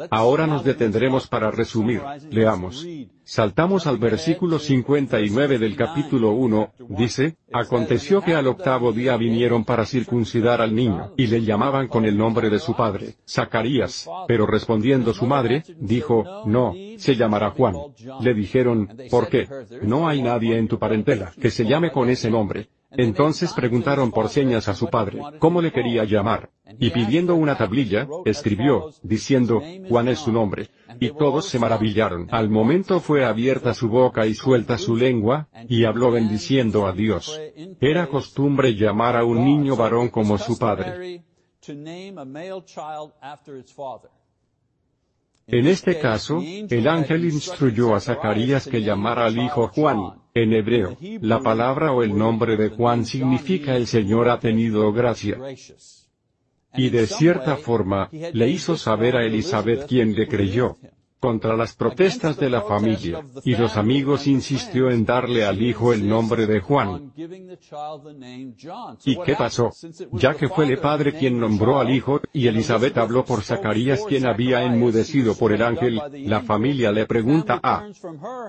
Ahora 0.10 0.48
nos 0.48 0.64
detendremos 0.64 1.28
para 1.28 1.52
resumir. 1.52 2.02
Leamos. 2.30 2.86
Saltamos 3.24 3.88
al 3.88 3.98
versículo 3.98 4.58
59 4.58 5.60
del 5.60 5.76
capítulo 5.76 6.32
1, 6.32 6.74
dice, 6.90 7.36
Aconteció 7.52 8.22
que 8.22 8.36
al 8.36 8.48
octavo 8.48 8.94
día 8.94 9.18
vinieron 9.18 9.66
para 9.66 9.86
circuncidar 9.86 10.62
al 10.62 10.74
niño, 10.74 11.12
y 11.18 11.28
le 11.28 11.44
llamaban 11.44 11.90
con 11.90 12.06
el 12.06 12.18
nombre 12.18 12.50
de 12.50 12.60
su 12.60 12.74
padre, 12.74 13.16
Zacarías, 13.28 14.10
pero 14.30 14.46
respondiendo 14.46 15.14
su 15.14 15.26
madre, 15.26 15.64
dijo, 15.78 16.44
No, 16.46 16.74
se 16.98 17.16
llamará 17.16 17.50
Juan. 17.52 17.76
Le 18.22 18.34
dijeron, 18.34 18.90
¿por 19.10 19.28
qué? 19.28 19.48
No 19.82 20.08
hay 20.08 20.22
nadie 20.22 20.58
en 20.58 20.68
tu 20.68 20.80
parentela 20.80 21.34
que 21.40 21.52
se 21.52 21.66
llame 21.66 21.92
con 21.92 22.10
ese 22.10 22.30
nombre. 22.30 22.70
Entonces 22.92 23.54
preguntaron 23.54 24.12
por 24.12 24.30
señas 24.30 24.68
a 24.70 24.74
su 24.74 24.88
padre, 24.88 25.20
cómo 25.40 25.62
le 25.62 25.72
quería 25.72 26.06
llamar. 26.06 26.52
Y 26.80 26.90
pidiendo 26.90 27.36
una 27.36 27.58
tablilla, 27.58 28.08
escribió, 28.26 28.92
diciendo, 29.04 29.62
Juan 29.90 30.08
es 30.08 30.20
su 30.20 30.32
nombre. 30.32 30.70
Y 31.00 31.10
todos 31.12 31.46
se 31.46 31.60
maravillaron. 31.60 32.28
Al 32.32 32.50
momento 32.50 33.00
fue 33.00 33.26
abierta 33.26 33.74
su 33.74 33.90
boca 33.90 34.26
y 34.26 34.34
suelta 34.34 34.78
su 34.78 34.96
lengua, 34.96 35.50
y 35.68 35.86
habló 35.86 36.12
bendiciendo 36.12 36.88
a 36.88 36.94
Dios. 36.94 37.40
Era 37.82 38.08
costumbre 38.08 38.76
llamar 38.76 39.16
a 39.18 39.26
un 39.26 39.44
niño 39.44 39.76
varón 39.76 40.10
como 40.10 40.38
su 40.38 40.58
padre. 40.58 41.24
En 45.48 45.66
este 45.66 45.98
caso, 45.98 46.44
el 46.44 46.88
ángel 46.88 47.24
instruyó 47.24 47.96
a 47.96 48.02
Zacarías 48.02 48.68
que 48.68 48.82
llamara 48.82 49.26
al 49.26 49.38
hijo 49.38 49.70
Juan. 49.70 50.22
En 50.34 50.54
hebreo, 50.54 50.98
la 51.22 51.40
palabra 51.40 51.94
o 51.94 52.04
el 52.04 52.16
nombre 52.16 52.58
de 52.58 52.70
Juan 52.70 53.06
significa 53.06 53.76
el 53.76 53.88
Señor 53.88 54.30
ha 54.30 54.40
tenido 54.40 54.92
gracia. 54.92 55.40
Y 56.76 56.90
de 56.90 57.08
cierta 57.08 57.56
forma, 57.56 58.10
le 58.12 58.50
hizo 58.50 58.78
saber 58.78 59.16
a 59.16 59.26
Elizabeth 59.26 59.88
quien 59.88 60.14
le 60.14 60.28
creyó 60.28 60.78
contra 61.20 61.56
las 61.56 61.76
protestas 61.76 62.38
de 62.38 62.50
la 62.50 62.62
familia, 62.62 63.26
y 63.44 63.56
los 63.56 63.76
amigos 63.76 64.28
insistió 64.28 64.92
en 64.92 65.06
darle 65.06 65.46
al 65.46 65.62
hijo 65.62 65.94
el 65.94 66.08
nombre 66.08 66.46
de 66.46 66.60
Juan. 66.60 67.12
¿Y 69.04 69.18
qué 69.22 69.36
pasó? 69.36 69.72
Ya 70.14 70.36
que 70.36 70.48
fue 70.48 70.66
el 70.66 70.78
padre 70.78 71.14
quien 71.14 71.40
nombró 71.40 71.80
al 71.80 71.90
hijo, 71.90 72.22
y 72.34 72.48
Elizabeth 72.48 72.98
habló 72.98 73.26
por 73.26 73.42
Zacarías 73.42 74.04
quien 74.08 74.28
había 74.28 74.64
enmudecido 74.64 75.36
por 75.36 75.54
el 75.54 75.64
ángel, 75.64 76.00
la 76.26 76.42
familia 76.42 76.92
le 76.92 77.06
pregunta 77.06 77.60
a 77.64 77.88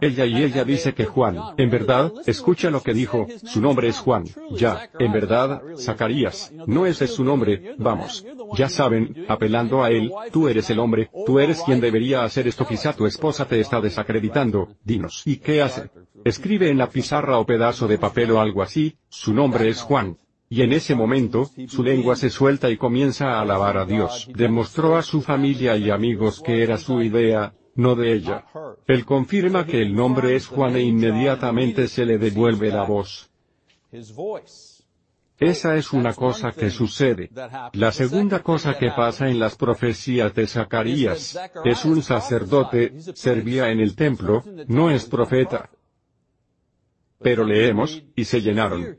ella 0.01 0.27
y 0.27 0.43
ella 0.43 0.65
dice 0.65 0.93
que 0.93 1.07
Juan, 1.07 1.39
en 1.57 1.71
verdad, 1.71 2.13
escucha 2.27 2.71
lo 2.71 2.83
que 2.83 2.93
dijo, 2.93 3.27
su 3.45 3.61
nombre 3.61 3.89
es 3.89 3.99
Juan, 3.99 4.25
ya, 4.51 4.91
en 4.99 5.13
verdad, 5.13 5.63
Zacarías, 5.79 6.53
no 6.67 6.85
ese 6.85 7.07
es 7.07 7.15
su 7.15 7.25
nombre, 7.25 7.75
vamos. 7.79 8.27
Ya 8.55 8.69
saben, 8.69 9.27
apelando 9.29 9.83
a 9.83 9.91
él, 9.91 10.11
tú 10.33 10.49
eres 10.49 10.69
el 10.71 10.79
hombre, 10.79 11.11
tú 11.27 11.39
eres 11.39 11.63
quien 11.63 11.81
debería 11.81 12.25
hacer 12.25 12.47
esto 12.47 12.58
quizá 12.67 12.93
tu 12.93 13.07
esposa 13.07 13.47
te 13.47 13.61
está 13.61 13.81
desacreditando, 13.81 14.69
dinos. 14.85 15.23
¿Y 15.25 15.37
qué 15.37 15.62
hace? 15.62 15.91
Escribe 16.25 16.71
en 16.71 16.79
la 16.79 16.91
pizarra 16.91 17.38
o 17.38 17.47
pedazo 17.47 17.87
de 17.87 17.99
papel 17.99 18.33
o 18.33 18.41
algo 18.41 18.62
así, 18.62 18.97
su 19.09 19.33
nombre 19.33 19.69
es 19.69 19.83
Juan. 19.83 20.19
Y 20.50 20.62
en 20.62 20.73
ese 20.73 20.95
momento, 20.95 21.50
su 21.67 21.83
lengua 21.83 22.17
se 22.17 22.31
suelta 22.31 22.71
y 22.71 22.79
comienza 22.79 23.33
a 23.33 23.41
alabar 23.43 23.77
a 23.77 23.85
Dios. 23.85 24.29
Demostró 24.35 24.97
a 24.97 25.03
su 25.03 25.21
familia 25.21 25.77
y 25.77 25.91
amigos 25.91 26.41
que 26.41 26.62
era 26.62 26.79
su 26.79 27.03
idea, 27.03 27.55
no 27.75 27.95
de 27.95 28.15
ella. 28.15 28.47
Él 28.87 29.05
confirma 29.05 29.67
que 29.67 29.83
el 29.83 29.95
nombre 29.95 30.35
es 30.35 30.47
Juan 30.47 30.77
e 30.77 30.83
inmediatamente 30.83 31.87
se 31.87 32.07
le 32.07 32.19
devuelve 32.19 32.71
la 32.71 32.85
voz. 32.85 33.31
Esa 35.38 35.76
es 35.76 35.92
una 35.92 36.14
cosa 36.14 36.50
que 36.52 36.71
sucede. 36.71 37.30
La 37.75 37.92
segunda 37.92 38.42
cosa 38.42 38.76
que 38.76 38.90
pasa 38.90 39.28
en 39.28 39.38
las 39.38 39.57
profecías 39.57 40.35
de 40.35 40.47
Zacarías, 40.47 41.38
es 41.64 41.85
un 41.85 42.02
sacerdote, 42.02 42.95
servía 43.14 43.71
en 43.71 43.80
el 43.80 43.95
templo, 43.95 44.42
no 44.66 44.90
es 44.90 45.04
profeta. 45.07 45.71
Pero 47.21 47.45
leemos, 47.45 48.05
y 48.15 48.25
se 48.25 48.41
llenaron 48.41 48.97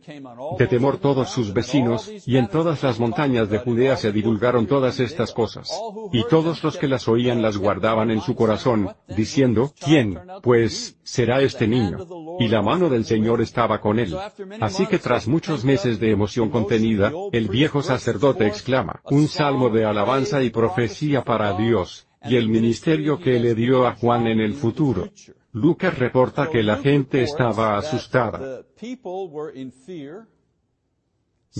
de 0.57 0.67
temor 0.67 0.97
todos 0.97 1.29
sus 1.29 1.53
vecinos, 1.53 2.11
y 2.25 2.35
en 2.35 2.49
todas 2.49 2.83
las 2.83 2.99
montañas 2.99 3.49
de 3.49 3.59
Judea 3.59 3.95
se 3.95 4.11
divulgaron 4.11 4.67
todas 4.67 4.99
estas 4.99 5.31
cosas. 5.31 5.71
Y 6.11 6.25
todos 6.25 6.61
los 6.63 6.77
que 6.77 6.89
las 6.89 7.07
oían 7.07 7.41
las 7.41 7.57
guardaban 7.57 8.11
en 8.11 8.19
su 8.19 8.35
corazón, 8.35 8.89
diciendo, 9.07 9.73
¿quién, 9.79 10.19
pues, 10.41 10.97
será 11.03 11.41
este 11.41 11.67
niño? 11.67 12.05
Y 12.39 12.49
la 12.49 12.61
mano 12.61 12.89
del 12.89 13.05
Señor 13.05 13.41
estaba 13.41 13.79
con 13.79 13.99
él. 13.99 14.15
Así 14.59 14.85
que 14.85 14.99
tras 14.99 15.27
muchos 15.27 15.63
meses 15.63 15.99
de 15.99 16.11
emoción 16.11 16.49
contenida, 16.49 17.13
el 17.31 17.47
viejo 17.47 17.81
sacerdote 17.81 18.47
exclama, 18.47 19.01
un 19.05 19.27
salmo 19.29 19.69
de 19.69 19.85
alabanza 19.85 20.43
y 20.43 20.49
profecía 20.49 21.23
para 21.23 21.53
Dios, 21.53 22.07
y 22.23 22.35
el 22.35 22.49
ministerio 22.49 23.17
que 23.17 23.39
le 23.39 23.55
dio 23.55 23.87
a 23.87 23.95
Juan 23.95 24.27
en 24.27 24.41
el 24.41 24.53
futuro. 24.53 25.09
Lucas 25.51 25.97
reporta 25.97 26.47
que 26.47 26.61
la 26.61 26.77
gente 26.77 27.23
estaba 27.23 27.75
asustada 27.75 28.63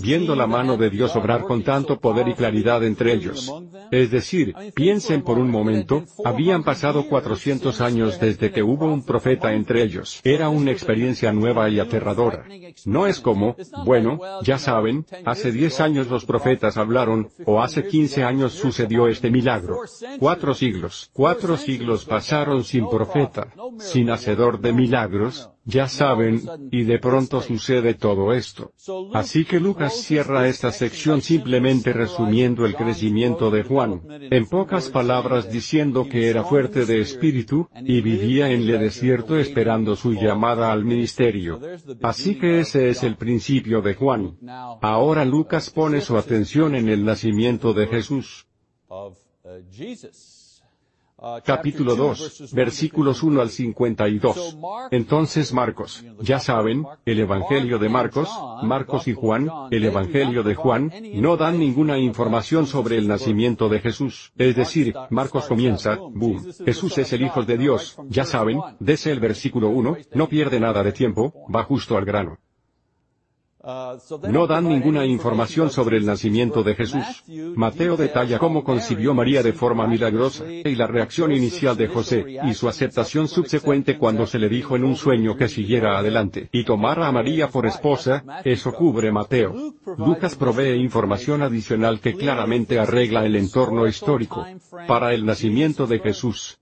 viendo 0.00 0.34
la 0.34 0.46
mano 0.46 0.76
de 0.76 0.90
Dios 0.90 1.14
obrar 1.16 1.42
con 1.42 1.62
tanto 1.62 2.00
poder 2.00 2.28
y 2.28 2.34
claridad 2.34 2.84
entre 2.84 3.12
ellos. 3.12 3.52
Es 3.90 4.10
decir, 4.10 4.54
piensen 4.74 5.22
por 5.22 5.38
un 5.38 5.50
momento, 5.50 6.04
habían 6.24 6.62
pasado 6.62 7.06
400 7.08 7.80
años 7.80 8.20
desde 8.20 8.50
que 8.50 8.62
hubo 8.62 8.86
un 8.86 9.04
profeta 9.04 9.52
entre 9.52 9.82
ellos. 9.82 10.20
Era 10.24 10.48
una 10.48 10.70
experiencia 10.70 11.32
nueva 11.32 11.68
y 11.68 11.80
aterradora. 11.80 12.44
No 12.84 13.06
es 13.06 13.20
como, 13.20 13.56
bueno, 13.84 14.20
ya 14.42 14.58
saben, 14.58 15.06
hace 15.24 15.52
10 15.52 15.80
años 15.80 16.08
los 16.08 16.24
profetas 16.24 16.76
hablaron, 16.76 17.28
o 17.44 17.62
hace 17.62 17.86
15 17.86 18.24
años 18.24 18.52
sucedió 18.52 19.08
este 19.08 19.30
milagro. 19.30 19.80
Cuatro 20.18 20.54
siglos, 20.54 21.10
cuatro 21.12 21.56
siglos 21.56 22.04
pasaron 22.04 22.64
sin 22.64 22.88
profeta, 22.88 23.48
sin 23.78 24.10
hacedor 24.10 24.60
de 24.60 24.72
milagros, 24.72 25.50
ya 25.70 25.88
saben, 25.88 26.42
y 26.70 26.84
de 26.84 26.98
pronto 26.98 27.40
sucede 27.40 27.94
todo 27.94 28.32
esto. 28.32 28.72
Así 29.14 29.44
que 29.44 29.60
Lucas 29.60 29.94
cierra 29.94 30.48
esta 30.48 30.72
sección 30.72 31.22
simplemente 31.22 31.92
resumiendo 31.92 32.66
el 32.66 32.74
crecimiento 32.74 33.50
de 33.50 33.62
Juan, 33.62 34.02
en 34.08 34.46
pocas 34.46 34.90
palabras 34.90 35.50
diciendo 35.50 36.06
que 36.08 36.28
era 36.28 36.44
fuerte 36.44 36.84
de 36.84 37.00
espíritu, 37.00 37.68
y 37.82 38.00
vivía 38.00 38.50
en 38.50 38.62
el 38.62 38.78
desierto 38.78 39.38
esperando 39.38 39.96
su 39.96 40.12
llamada 40.12 40.72
al 40.72 40.84
ministerio. 40.84 41.60
Así 42.02 42.38
que 42.38 42.60
ese 42.60 42.88
es 42.90 43.02
el 43.02 43.16
principio 43.16 43.80
de 43.80 43.94
Juan. 43.94 44.36
Ahora 44.82 45.24
Lucas 45.24 45.70
pone 45.70 46.00
su 46.00 46.16
atención 46.16 46.74
en 46.74 46.88
el 46.88 47.04
nacimiento 47.04 47.72
de 47.72 47.86
Jesús 47.86 48.46
capítulo 51.44 51.94
2, 51.96 52.52
versículos 52.52 53.22
1 53.22 53.40
al 53.40 53.50
52. 53.50 54.56
Entonces 54.90 55.52
Marcos, 55.52 56.04
ya 56.20 56.38
saben, 56.38 56.86
el 57.04 57.20
Evangelio 57.20 57.78
de 57.78 57.88
Marcos, 57.88 58.30
Marcos 58.62 59.08
y 59.08 59.14
Juan, 59.14 59.48
el 59.70 59.84
Evangelio 59.84 60.42
de 60.42 60.54
Juan, 60.54 60.92
no 61.14 61.36
dan 61.36 61.58
ninguna 61.58 61.98
información 61.98 62.66
sobre 62.66 62.96
el 62.96 63.08
nacimiento 63.08 63.68
de 63.68 63.80
Jesús. 63.80 64.32
Es 64.36 64.56
decir, 64.56 64.94
Marcos 65.10 65.46
comienza, 65.46 65.96
boom, 65.96 66.44
Jesús 66.64 66.98
es 66.98 67.12
el 67.12 67.22
Hijo 67.22 67.42
de 67.42 67.58
Dios, 67.58 67.96
ya 68.08 68.24
saben, 68.24 68.60
desde 68.78 69.12
el 69.12 69.20
versículo 69.20 69.68
1, 69.68 69.96
no 70.14 70.28
pierde 70.28 70.60
nada 70.60 70.82
de 70.82 70.92
tiempo, 70.92 71.32
va 71.54 71.64
justo 71.64 71.96
al 71.96 72.04
grano. 72.04 72.38
No 73.62 74.46
dan 74.46 74.68
ninguna 74.68 75.04
información 75.04 75.70
sobre 75.70 75.98
el 75.98 76.06
nacimiento 76.06 76.62
de 76.62 76.74
Jesús. 76.74 77.04
Mateo 77.56 77.96
detalla 77.96 78.38
cómo 78.38 78.64
concibió 78.64 79.12
María 79.12 79.42
de 79.42 79.52
forma 79.52 79.86
milagrosa, 79.86 80.50
y 80.50 80.74
la 80.74 80.86
reacción 80.86 81.32
inicial 81.32 81.76
de 81.76 81.88
José, 81.88 82.24
y 82.42 82.54
su 82.54 82.68
aceptación 82.68 83.28
subsecuente 83.28 83.98
cuando 83.98 84.26
se 84.26 84.38
le 84.38 84.48
dijo 84.48 84.76
en 84.76 84.84
un 84.84 84.96
sueño 84.96 85.36
que 85.36 85.48
siguiera 85.48 85.98
adelante, 85.98 86.48
y 86.52 86.64
tomara 86.64 87.06
a 87.06 87.12
María 87.12 87.48
por 87.48 87.66
esposa, 87.66 88.24
eso 88.44 88.72
cubre 88.72 89.12
Mateo. 89.12 89.74
Lucas 89.98 90.36
provee 90.36 90.80
información 90.80 91.42
adicional 91.42 92.00
que 92.00 92.14
claramente 92.14 92.78
arregla 92.78 93.26
el 93.26 93.36
entorno 93.36 93.86
histórico 93.86 94.46
para 94.86 95.12
el 95.12 95.26
nacimiento 95.26 95.86
de 95.86 95.98
Jesús. 95.98 96.60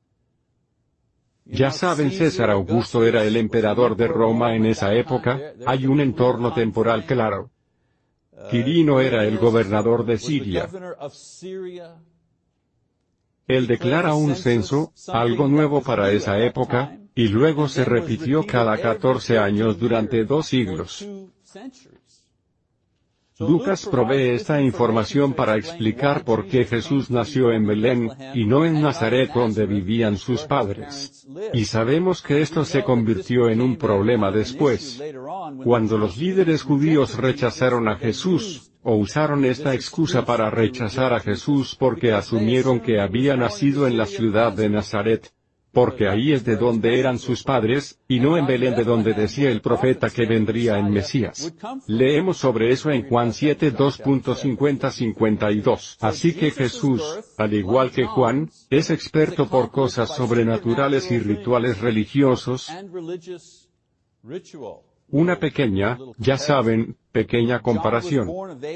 Ya 1.51 1.71
saben 1.71 2.11
César 2.11 2.51
Augusto 2.51 3.05
era 3.05 3.25
el 3.25 3.37
emperador 3.37 3.97
de 3.97 4.07
Roma 4.07 4.55
en 4.55 4.67
esa 4.67 4.95
época, 4.95 5.55
hay 5.67 5.87
un 5.87 6.01
entorno 6.01 6.53
temporal 6.53 7.07
claro. 7.07 7.51
Quirino 8.51 9.01
era 9.01 9.25
el 9.25 9.39
gobernador 9.39 10.05
de 10.05 10.19
Siria. 10.19 10.69
Él 13.47 13.67
declara 13.67 14.15
un 14.15 14.37
censo, 14.37 14.93
algo 15.09 15.49
nuevo 15.49 15.83
para 15.83 16.13
esa 16.13 16.39
época, 16.39 16.99
y 17.15 17.29
luego 17.29 17.67
se 17.67 17.85
repitió 17.85 18.47
cada 18.47 18.77
14 18.77 19.39
años 19.39 19.79
durante 19.79 20.25
dos 20.25 20.47
siglos. 20.47 21.07
Lucas 23.41 23.87
provee 23.87 24.31
esta 24.31 24.61
información 24.61 25.33
para 25.33 25.57
explicar 25.57 26.25
por 26.25 26.47
qué 26.47 26.65
Jesús 26.65 27.09
nació 27.09 27.53
en 27.53 27.67
Belén, 27.67 28.11
y 28.35 28.45
no 28.45 28.65
en 28.65 28.83
Nazaret 28.83 29.31
donde 29.33 29.65
vivían 29.65 30.17
sus 30.17 30.43
padres. 30.43 31.27
Y 31.53 31.67
sabemos 31.67 32.21
que 32.21 32.41
esto 32.41 32.65
se 32.65 32.83
convirtió 32.83 33.49
en 33.49 33.61
un 33.61 33.77
problema 33.77 34.33
después. 34.33 35.01
Cuando 35.63 35.99
los 35.99 36.17
líderes 36.17 36.63
judíos 36.63 37.17
rechazaron 37.17 37.87
a 37.89 37.97
Jesús, 37.97 38.73
o 38.83 38.97
usaron 38.97 39.45
esta 39.45 39.75
excusa 39.75 40.25
para 40.25 40.51
rechazar 40.51 41.13
a 41.13 41.21
Jesús 41.21 41.77
porque 41.79 42.13
asumieron 42.13 42.81
que 42.81 43.01
había 43.01 43.37
nacido 43.37 43.87
en 43.87 43.99
la 43.99 44.07
ciudad 44.07 44.53
de 44.53 44.69
Nazaret, 44.69 45.33
porque 45.79 46.09
ahí 46.09 46.33
es 46.33 46.45
de 46.45 46.57
donde 46.57 46.99
eran 46.99 47.21
sus 47.21 47.45
padres, 47.45 48.01
y 48.09 48.19
no 48.19 48.37
en 48.37 48.49
Belén 48.49 48.75
de 48.75 48.83
donde 48.83 49.15
decía 49.15 49.49
el 49.49 49.61
profeta 49.61 50.11
que 50.11 50.27
vendría 50.27 50.77
en 50.77 50.91
Mesías. 50.91 51.55
Leemos 51.87 52.39
sobre 52.39 52.73
eso 52.73 52.91
en 52.91 53.09
Juan 53.09 53.33
7 53.33 53.77
2.50-52. 53.77 55.99
Así 56.01 56.35
que 56.35 56.51
Jesús, 56.51 57.01
al 57.37 57.55
igual 57.55 57.93
que 57.93 58.07
Juan, 58.07 58.51
es 58.71 58.91
experto 58.91 59.49
por 59.49 59.71
cosas 59.71 60.17
sobrenaturales 60.17 61.13
y 61.13 61.21
rituales 61.21 61.81
religiosos, 61.81 62.73
una 65.11 65.39
pequeña, 65.39 65.99
ya 66.19 66.37
saben, 66.37 66.97
pequeña 67.13 67.61
comparación. 67.61 68.29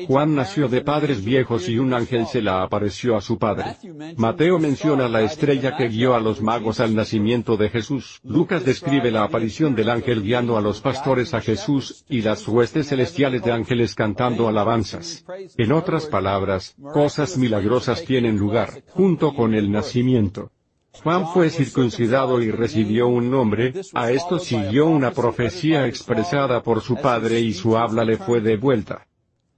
Juan 0.07 0.35
nació 0.35 0.69
de 0.69 0.81
padres 0.81 1.25
viejos 1.25 1.69
y 1.69 1.79
un 1.79 1.93
ángel 1.93 2.27
se 2.27 2.41
la 2.41 2.63
apareció 2.63 3.17
a 3.17 3.21
su 3.21 3.39
padre. 3.39 3.77
Mateo 4.17 4.59
menciona 4.59 5.09
la 5.09 5.23
estrella 5.23 5.77
que 5.77 5.89
guió 5.89 6.15
a 6.15 6.21
los 6.21 6.41
magos 6.41 6.81
al 6.81 6.95
nacimiento 6.95 7.57
de 7.57 7.69
Jesús. 7.69 8.21
Lucas 8.25 8.65
describe 8.65 9.11
la 9.11 9.25
aparición 9.25 9.75
del 9.75 9.91
ángel 9.91 10.23
guiando 10.23 10.57
a 10.57 10.63
los 10.63 10.81
pastores 10.81 11.35
a 11.35 11.41
Jesús, 11.41 12.05
y 12.09 12.23
las 12.23 12.47
huestes 12.49 12.89
celestiales 12.89 13.43
de 13.43 13.53
ángeles 13.53 13.95
cantando 13.95 14.49
alabanzas. 14.49 15.25
En 15.59 15.73
otras 15.73 16.07
palabras, 16.07 16.75
cosas 16.93 17.37
milagrosas 17.37 18.05
tienen 18.05 18.39
lugar, 18.39 18.83
junto 18.89 19.35
con 19.35 19.55
el 19.55 19.71
nacimiento. 19.71 20.51
Juan 21.01 21.27
fue 21.29 21.49
circuncidado 21.51 22.43
y 22.43 22.51
recibió 22.51 23.09
un 23.09 23.31
nombre, 23.31 23.73
a 23.95 24.11
esto 24.11 24.39
siguió 24.39 24.87
una 24.87 25.11
profecía 25.11 25.87
expresada 25.87 26.63
por 26.63 26.83
su 26.83 26.97
padre 26.97 27.41
y 27.41 27.55
su 27.55 27.77
habla 27.77 28.05
le 28.05 28.19
fue 28.19 28.41
devuelta. 28.41 29.07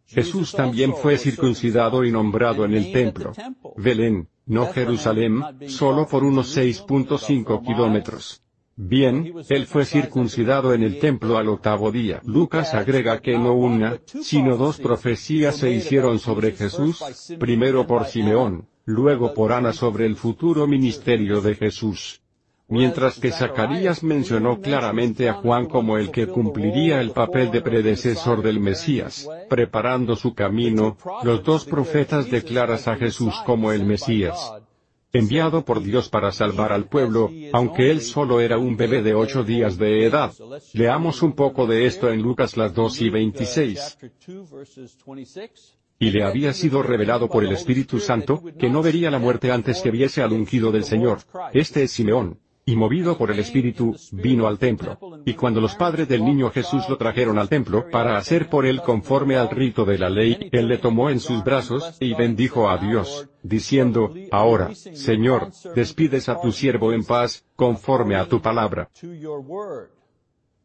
Jesús 0.06 0.52
también 0.52 0.94
fue 0.94 1.18
circuncidado 1.18 2.04
y 2.04 2.12
nombrado 2.12 2.64
en 2.64 2.74
el 2.74 2.92
templo. 2.92 3.32
Belén, 3.76 4.28
no 4.46 4.72
Jerusalén, 4.72 5.42
solo 5.66 6.06
por 6.06 6.22
unos 6.22 6.56
6.5 6.56 7.64
kilómetros. 7.64 8.42
Bien, 8.76 9.32
él 9.48 9.66
fue 9.66 9.84
circuncidado 9.84 10.72
en 10.72 10.82
el 10.82 10.98
templo 10.98 11.36
al 11.36 11.48
octavo 11.48 11.92
día. 11.92 12.20
Lucas 12.24 12.74
agrega 12.74 13.20
que 13.20 13.38
no 13.38 13.54
una, 13.54 14.00
sino 14.04 14.56
dos 14.56 14.78
profecías 14.78 15.56
se 15.56 15.70
hicieron 15.70 16.18
sobre 16.18 16.52
Jesús, 16.52 17.02
primero 17.38 17.86
por 17.86 18.06
Simeón, 18.06 18.66
luego 18.84 19.34
por 19.34 19.52
Ana 19.52 19.72
sobre 19.72 20.06
el 20.06 20.16
futuro 20.16 20.66
ministerio 20.66 21.40
de 21.40 21.54
Jesús. 21.54 22.20
Mientras 22.68 23.18
que 23.18 23.30
Zacarías 23.30 24.02
mencionó 24.02 24.60
claramente 24.60 25.28
a 25.28 25.34
Juan 25.34 25.66
como 25.66 25.98
el 25.98 26.10
que 26.10 26.26
cumpliría 26.26 27.00
el 27.00 27.10
papel 27.10 27.50
de 27.50 27.60
predecesor 27.60 28.42
del 28.42 28.58
Mesías, 28.58 29.28
preparando 29.50 30.16
su 30.16 30.34
camino, 30.34 30.96
los 31.22 31.44
dos 31.44 31.66
profetas 31.66 32.30
declaran 32.30 32.78
a 32.86 32.96
Jesús 32.96 33.34
como 33.44 33.70
el 33.70 33.84
Mesías 33.84 34.54
enviado 35.14 35.64
por 35.64 35.80
Dios 35.80 36.08
para 36.08 36.32
salvar 36.32 36.72
al 36.72 36.86
pueblo, 36.86 37.30
aunque 37.52 37.90
él 37.90 38.00
solo 38.00 38.40
era 38.40 38.58
un 38.58 38.76
bebé 38.76 39.00
de 39.00 39.14
ocho 39.14 39.44
días 39.44 39.78
de 39.78 40.04
edad. 40.04 40.32
Leamos 40.72 41.22
un 41.22 41.34
poco 41.34 41.66
de 41.66 41.86
esto 41.86 42.10
en 42.10 42.20
Lucas 42.20 42.56
las 42.56 42.74
2 42.74 43.00
y 43.02 43.10
26 43.10 43.98
y 46.04 46.10
le 46.10 46.22
había 46.22 46.52
sido 46.52 46.82
revelado 46.82 47.30
por 47.30 47.44
el 47.44 47.52
Espíritu 47.52 47.98
Santo, 47.98 48.42
que 48.58 48.68
no 48.68 48.82
vería 48.82 49.10
la 49.10 49.18
muerte 49.18 49.50
antes 49.50 49.80
que 49.80 49.90
viese 49.90 50.22
al 50.22 50.34
ungido 50.34 50.70
del 50.70 50.84
Señor. 50.84 51.20
Este 51.54 51.84
es 51.84 51.92
Simeón. 51.92 52.38
Y 52.66 52.76
movido 52.76 53.16
por 53.16 53.30
el 53.30 53.38
Espíritu, 53.38 53.96
vino 54.12 54.46
al 54.46 54.58
templo. 54.58 54.98
Y 55.24 55.32
cuando 55.32 55.62
los 55.62 55.76
padres 55.76 56.06
del 56.06 56.22
niño 56.22 56.50
Jesús 56.50 56.86
lo 56.90 56.98
trajeron 56.98 57.38
al 57.38 57.48
templo 57.48 57.88
para 57.90 58.18
hacer 58.18 58.50
por 58.50 58.66
él 58.66 58.82
conforme 58.82 59.36
al 59.36 59.48
rito 59.48 59.86
de 59.86 59.96
la 59.96 60.10
ley, 60.10 60.50
él 60.52 60.68
le 60.68 60.76
tomó 60.76 61.08
en 61.08 61.20
sus 61.20 61.42
brazos, 61.42 61.96
y 62.00 62.12
bendijo 62.12 62.68
a 62.68 62.76
Dios, 62.76 63.30
diciendo, 63.42 64.12
Ahora, 64.30 64.74
Señor, 64.74 65.52
despides 65.74 66.28
a 66.28 66.38
tu 66.38 66.52
siervo 66.52 66.92
en 66.92 67.04
paz, 67.04 67.46
conforme 67.56 68.16
a 68.16 68.26
tu 68.26 68.42
palabra 68.42 68.90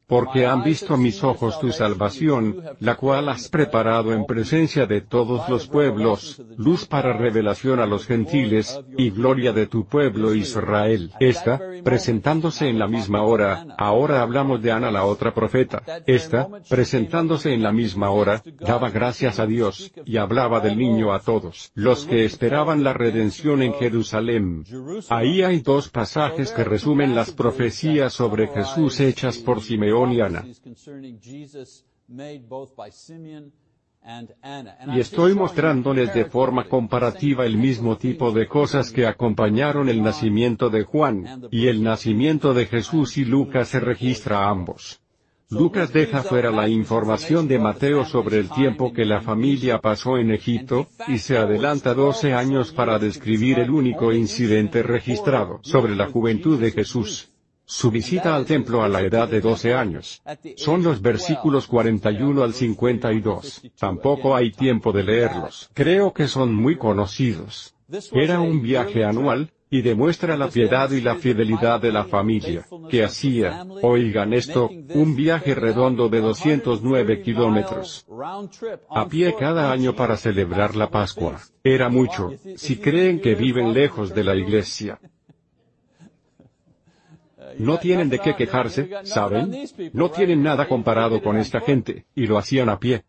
porque 0.09 0.47
han 0.47 0.63
visto 0.63 0.97
mis 0.97 1.23
ojos 1.23 1.59
tu 1.59 1.71
salvación, 1.71 2.63
la 2.79 2.95
cual 2.95 3.29
has 3.29 3.47
preparado 3.47 4.11
en 4.11 4.25
presencia 4.25 4.87
de 4.87 5.01
todos 5.01 5.47
los 5.47 5.67
pueblos, 5.67 6.41
luz 6.57 6.87
para 6.87 7.13
revelación 7.13 7.79
a 7.79 7.85
los 7.85 8.07
gentiles, 8.07 8.81
y 8.97 9.11
gloria 9.11 9.53
de 9.53 9.67
tu 9.67 9.85
pueblo 9.85 10.33
Israel. 10.33 11.11
Esta, 11.19 11.61
presentándose 11.83 12.69
en 12.69 12.79
la 12.79 12.87
misma 12.87 13.21
hora, 13.21 13.67
ahora 13.77 14.23
hablamos 14.23 14.63
de 14.63 14.71
Ana 14.71 14.89
la 14.89 15.05
otra 15.05 15.35
profeta, 15.35 15.83
esta, 16.07 16.47
presentándose 16.67 17.53
en 17.53 17.61
la 17.61 17.71
misma 17.71 18.09
hora, 18.09 18.41
daba 18.59 18.89
gracias 18.89 19.39
a 19.39 19.45
Dios, 19.45 19.91
y 20.05 20.17
hablaba 20.17 20.59
del 20.59 20.75
niño 20.75 21.13
a 21.13 21.19
todos, 21.19 21.71
los 21.75 22.05
que 22.05 22.25
esperaban 22.25 22.83
la 22.83 22.93
redención 22.93 23.61
en 23.61 23.75
Jerusalén. 23.75 24.65
Ahí 25.09 25.43
hay 25.43 25.61
dos 25.61 25.89
pasajes 25.89 26.51
que 26.51 26.63
resumen 26.63 27.13
las 27.13 27.29
profecías 27.29 28.11
sobre 28.11 28.47
Jesús 28.47 28.99
hechas 28.99 29.37
por 29.37 29.61
Simeón 29.61 29.98
y 34.95 34.99
estoy 34.99 35.35
mostrándoles 35.35 36.13
de 36.13 36.25
forma 36.25 36.67
comparativa 36.67 37.45
el 37.45 37.57
mismo 37.57 37.97
tipo 37.97 38.31
de 38.31 38.47
cosas 38.47 38.91
que 38.91 39.05
acompañaron 39.05 39.89
el 39.89 40.01
nacimiento 40.01 40.69
de 40.69 40.83
Juan, 40.83 41.47
y 41.51 41.67
el 41.67 41.83
nacimiento 41.83 42.53
de 42.53 42.65
Jesús 42.65 43.17
y 43.17 43.25
Lucas 43.25 43.67
se 43.69 43.79
registra 43.79 44.47
ambos. 44.49 45.01
Lucas 45.51 45.91
deja 45.91 46.21
fuera 46.21 46.51
la 46.51 46.69
información 46.69 47.47
de 47.47 47.57
Mateo 47.57 48.05
sobre 48.05 48.37
el 48.37 48.49
tiempo 48.49 48.93
que 48.93 49.03
la 49.03 49.21
familia 49.21 49.79
pasó 49.79 50.17
en 50.17 50.31
Egipto, 50.31 50.87
y 51.07 51.17
se 51.17 51.37
adelanta 51.37 51.93
12 51.93 52.33
años 52.33 52.71
para 52.71 52.99
describir 52.99 53.59
el 53.59 53.71
único 53.71 54.13
incidente 54.13 54.83
registrado 54.83 55.59
sobre 55.63 55.95
la 55.95 56.07
juventud 56.07 56.59
de 56.59 56.71
Jesús. 56.71 57.29
Su 57.71 57.91
visita 57.91 58.35
al 58.35 58.47
templo 58.47 58.81
a 58.81 58.89
la 58.89 59.01
edad 59.01 59.29
de 59.29 59.41
12 59.41 59.75
años. 59.75 60.23
Son 60.55 60.81
los 60.81 61.03
versículos 61.03 61.67
41 61.67 62.41
al 62.41 62.55
52. 62.55 63.61
Tampoco 63.77 64.35
hay 64.35 64.51
tiempo 64.51 64.91
de 64.91 65.03
leerlos. 65.03 65.69
Creo 65.75 66.11
que 66.11 66.27
son 66.27 66.51
muy 66.51 66.77
conocidos. 66.77 67.75
Era 68.11 68.39
un 68.39 68.63
viaje 68.63 69.05
anual, 69.05 69.51
y 69.69 69.83
demuestra 69.83 70.35
la 70.35 70.47
piedad 70.47 70.89
y 70.89 71.01
la 71.01 71.15
fidelidad 71.17 71.79
de 71.79 71.91
la 71.91 72.05
familia, 72.05 72.65
que 72.89 73.03
hacía, 73.03 73.63
oigan 73.83 74.33
esto, 74.33 74.71
un 74.95 75.15
viaje 75.15 75.53
redondo 75.53 76.09
de 76.09 76.21
209 76.21 77.21
kilómetros 77.21 78.07
a 78.89 79.07
pie 79.07 79.35
cada 79.37 79.71
año 79.71 79.95
para 79.95 80.17
celebrar 80.17 80.75
la 80.75 80.89
Pascua. 80.89 81.39
Era 81.63 81.87
mucho, 81.89 82.31
si 82.55 82.77
creen 82.77 83.21
que 83.21 83.35
viven 83.35 83.75
lejos 83.75 84.15
de 84.15 84.23
la 84.23 84.35
iglesia. 84.35 84.99
No 87.57 87.77
tienen 87.79 88.09
de 88.09 88.19
qué 88.19 88.35
quejarse, 88.35 88.89
¿saben? 89.03 89.53
No 89.93 90.11
tienen 90.11 90.43
nada 90.43 90.67
comparado 90.67 91.21
con 91.21 91.37
esta 91.37 91.61
gente, 91.61 92.05
y 92.15 92.27
lo 92.27 92.37
hacían 92.37 92.69
a 92.69 92.79
pie. 92.79 93.03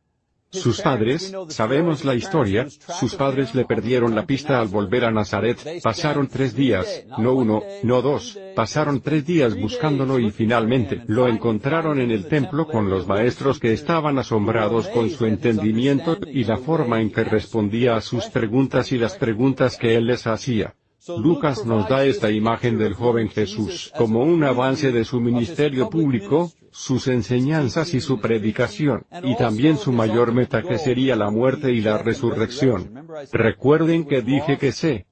Sus 0.52 0.80
padres, 0.80 1.32
sabemos 1.48 2.04
la 2.04 2.16
historia, 2.16 2.66
sus 2.68 3.14
padres 3.14 3.54
le 3.54 3.64
perdieron 3.66 4.16
la 4.16 4.26
pista 4.26 4.60
al 4.60 4.66
volver 4.66 5.04
a 5.04 5.12
Nazaret, 5.12 5.80
pasaron 5.80 6.26
tres 6.26 6.56
días, 6.56 7.04
no 7.18 7.34
uno, 7.34 7.62
no 7.84 8.02
dos, 8.02 8.36
pasaron 8.56 9.00
tres 9.00 9.24
días 9.24 9.56
buscándolo 9.56 10.18
y 10.18 10.32
finalmente 10.32 11.02
lo 11.06 11.28
encontraron 11.28 12.00
en 12.00 12.10
el 12.10 12.26
templo 12.26 12.66
con 12.66 12.90
los 12.90 13.06
maestros 13.06 13.60
que 13.60 13.72
estaban 13.72 14.18
asombrados 14.18 14.88
con 14.88 15.08
su 15.10 15.24
entendimiento 15.24 16.18
y 16.26 16.42
la 16.42 16.56
forma 16.56 17.00
en 17.00 17.12
que 17.12 17.22
respondía 17.22 17.94
a 17.94 18.00
sus 18.00 18.26
preguntas 18.26 18.90
y 18.90 18.98
las 18.98 19.16
preguntas 19.16 19.76
que 19.76 19.94
él 19.94 20.08
les 20.08 20.26
hacía. 20.26 20.74
Lucas 21.08 21.64
nos 21.64 21.88
da 21.88 22.04
esta 22.04 22.30
imagen 22.30 22.76
del 22.76 22.94
joven 22.94 23.28
Jesús 23.30 23.90
como 23.96 24.22
un 24.22 24.44
avance 24.44 24.92
de 24.92 25.04
su 25.04 25.20
ministerio 25.20 25.88
público, 25.88 26.52
sus 26.70 27.08
enseñanzas 27.08 27.94
y 27.94 28.00
su 28.00 28.20
predicación, 28.20 29.06
y 29.22 29.34
también 29.36 29.78
su 29.78 29.92
mayor 29.92 30.32
meta 30.32 30.62
que 30.62 30.78
sería 30.78 31.16
la 31.16 31.30
muerte 31.30 31.72
y 31.72 31.80
la 31.80 31.98
resurrección. 31.98 33.06
Recuerden 33.32 34.04
que 34.04 34.20
dije 34.20 34.58
que 34.58 34.72
se 34.72 35.06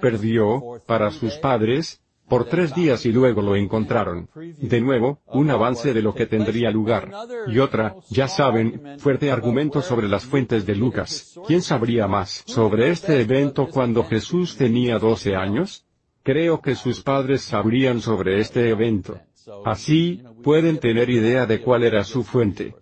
perdió, 0.00 0.82
para 0.86 1.10
sus 1.10 1.34
padres, 1.34 2.02
por 2.32 2.46
tres 2.46 2.74
días 2.74 3.04
y 3.04 3.12
luego 3.12 3.42
lo 3.42 3.56
encontraron. 3.56 4.26
De 4.34 4.80
nuevo, 4.80 5.20
un 5.26 5.50
avance 5.50 5.92
de 5.92 6.00
lo 6.00 6.14
que 6.14 6.24
tendría 6.24 6.70
lugar. 6.70 7.12
Y 7.46 7.58
otra, 7.58 7.96
ya 8.08 8.26
saben, 8.26 8.96
fuerte 8.96 9.30
argumento 9.30 9.82
sobre 9.82 10.08
las 10.08 10.24
fuentes 10.24 10.64
de 10.64 10.74
Lucas. 10.74 11.38
¿Quién 11.46 11.60
sabría 11.60 12.08
más 12.08 12.42
sobre 12.46 12.88
este 12.88 13.20
evento 13.20 13.68
cuando 13.68 14.02
Jesús 14.04 14.56
tenía 14.56 14.98
12 14.98 15.36
años? 15.36 15.84
Creo 16.22 16.62
que 16.62 16.74
sus 16.74 17.02
padres 17.02 17.42
sabrían 17.42 18.00
sobre 18.00 18.40
este 18.40 18.70
evento. 18.70 19.20
Así, 19.66 20.22
pueden 20.42 20.78
tener 20.78 21.10
idea 21.10 21.44
de 21.44 21.60
cuál 21.60 21.84
era 21.84 22.02
su 22.02 22.24
fuente. 22.24 22.74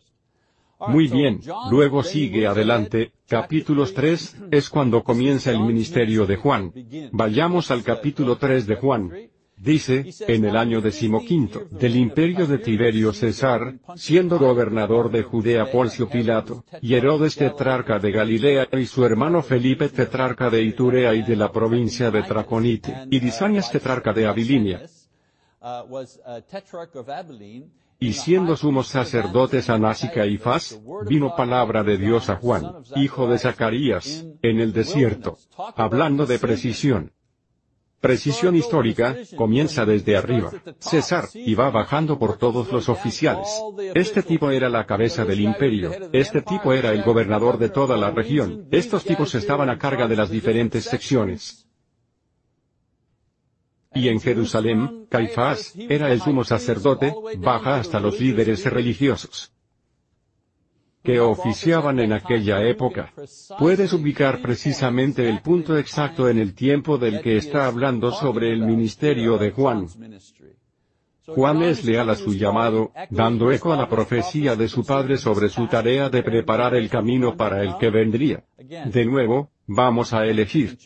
Muy 0.87 1.09
bien, 1.09 1.41
luego 1.73 2.05
sigue 2.05 2.47
adelante, 2.47 3.11
capítulos 3.27 3.95
3, 3.95 4.45
es 4.53 4.71
cuando 4.71 5.03
comienza 5.03 5.51
el 5.51 5.59
ministerio 5.59 6.25
de 6.25 6.37
Juan. 6.37 6.73
Vayamos 7.11 7.73
al 7.73 7.83
capítulo 7.83 8.37
3 8.37 8.67
de 8.69 8.77
Juan. 8.77 9.11
Dice, 9.63 10.07
en 10.27 10.47
el 10.47 10.57
año 10.57 10.81
decimoquinto 10.81 11.67
del 11.71 11.95
imperio 11.97 12.47
de 12.47 12.57
Tiberio 12.57 13.13
César, 13.13 13.75
siendo 13.95 14.39
gobernador 14.39 15.11
de 15.11 15.23
Judea 15.23 15.71
Poncio 15.71 16.09
Pilato, 16.09 16.65
y 16.81 16.95
Herodes 16.95 17.37
tetrarca 17.37 17.99
de 17.99 18.11
Galilea 18.11 18.69
y 18.73 18.87
su 18.87 19.05
hermano 19.05 19.43
Felipe 19.43 19.91
tetrarca 19.91 20.49
de 20.49 20.63
Iturea 20.63 21.13
y 21.15 21.23
de 21.23 21.37
la 21.37 21.53
provincia 21.53 22.11
de 22.11 22.23
Traconite, 22.23 23.05
y 23.11 23.21
Disanias 23.21 23.71
tetrarca 23.71 24.15
de 24.15 24.27
Abilinia, 24.27 24.81
y 27.99 28.15
siendo 28.15 28.57
sumos 28.57 28.89
sacerdotes 28.89 29.69
Anás 29.69 30.05
y 30.05 30.09
Caifás, 30.09 30.81
vino 31.07 31.37
palabra 31.37 31.85
de 31.85 31.99
Dios 31.99 32.31
a 32.31 32.37
Juan, 32.37 32.83
hijo 32.97 33.29
de 33.29 33.39
Zacarías, 33.39 34.25
en 34.41 34.59
el 34.59 34.73
desierto, 34.73 35.37
hablando 35.77 36.25
de 36.25 36.39
precisión. 36.39 37.13
Precisión 38.01 38.57
histórica, 38.57 39.15
comienza 39.37 39.85
desde 39.85 40.17
arriba. 40.17 40.51
César, 40.79 41.29
y 41.35 41.55
va 41.55 41.71
bajando 41.71 42.19
por 42.19 42.39
todos 42.39 42.73
los 42.73 42.89
oficiales. 42.89 43.47
Este 43.95 44.23
tipo 44.23 44.51
era 44.51 44.71
la 44.71 44.87
cabeza 44.87 45.27
del 45.27 45.41
imperio, 45.41 45.93
este 46.13 46.41
tipo 46.41 46.73
era 46.73 46.93
el 46.93 47.03
gobernador 47.03 47.59
de 47.59 47.69
toda 47.69 47.99
la 47.99 48.11
región, 48.11 48.67
estos 48.71 49.05
tipos 49.05 49.35
estaban 49.35 49.69
a 49.69 49.79
carga 49.79 50.09
de 50.09 50.17
las 50.17 50.31
diferentes 50.31 50.85
secciones. 50.85 51.67
Y 53.93 54.09
en 54.09 54.21
Jerusalén, 54.21 55.07
Caifás, 55.11 55.75
era 55.77 56.11
el 56.11 56.23
sumo 56.23 56.45
sacerdote, 56.45 57.13
baja 57.39 57.77
hasta 57.77 58.01
los 58.01 58.19
líderes 58.19 58.65
religiosos 58.65 59.53
que 61.03 61.21
oficiaban 61.21 61.99
en 61.99 62.13
aquella 62.13 62.63
época. 62.63 63.13
Puedes 63.59 63.93
ubicar 63.93 64.43
precisamente 64.43 65.29
el 65.29 65.41
punto 65.41 65.79
exacto 65.79 66.29
en 66.29 66.39
el 66.39 66.55
tiempo 66.55 66.99
del 66.99 67.21
que 67.23 67.37
está 67.37 67.67
hablando 67.67 68.13
sobre 68.13 68.53
el 68.53 68.63
ministerio 68.63 69.39
de 69.39 69.51
Juan. 69.51 69.87
Juan 71.27 71.63
es 71.63 71.85
leal 71.85 72.11
a 72.11 72.17
su 72.17 72.35
llamado, 72.35 72.93
dando 73.09 73.53
eco 73.53 73.73
a 73.73 73.77
la 73.77 73.89
profecía 73.89 74.57
de 74.57 74.69
su 74.69 74.85
padre 74.85 75.17
sobre 75.17 75.49
su 75.49 75.67
tarea 75.69 76.09
de 76.09 76.23
preparar 76.23 76.75
el 76.75 76.89
camino 76.89 77.37
para 77.37 77.63
el 77.63 77.77
que 77.79 77.91
vendría. 77.91 78.45
De 78.59 79.05
nuevo, 79.05 79.51
Vamos 79.73 80.13
a 80.13 80.27
elegir 80.27 80.77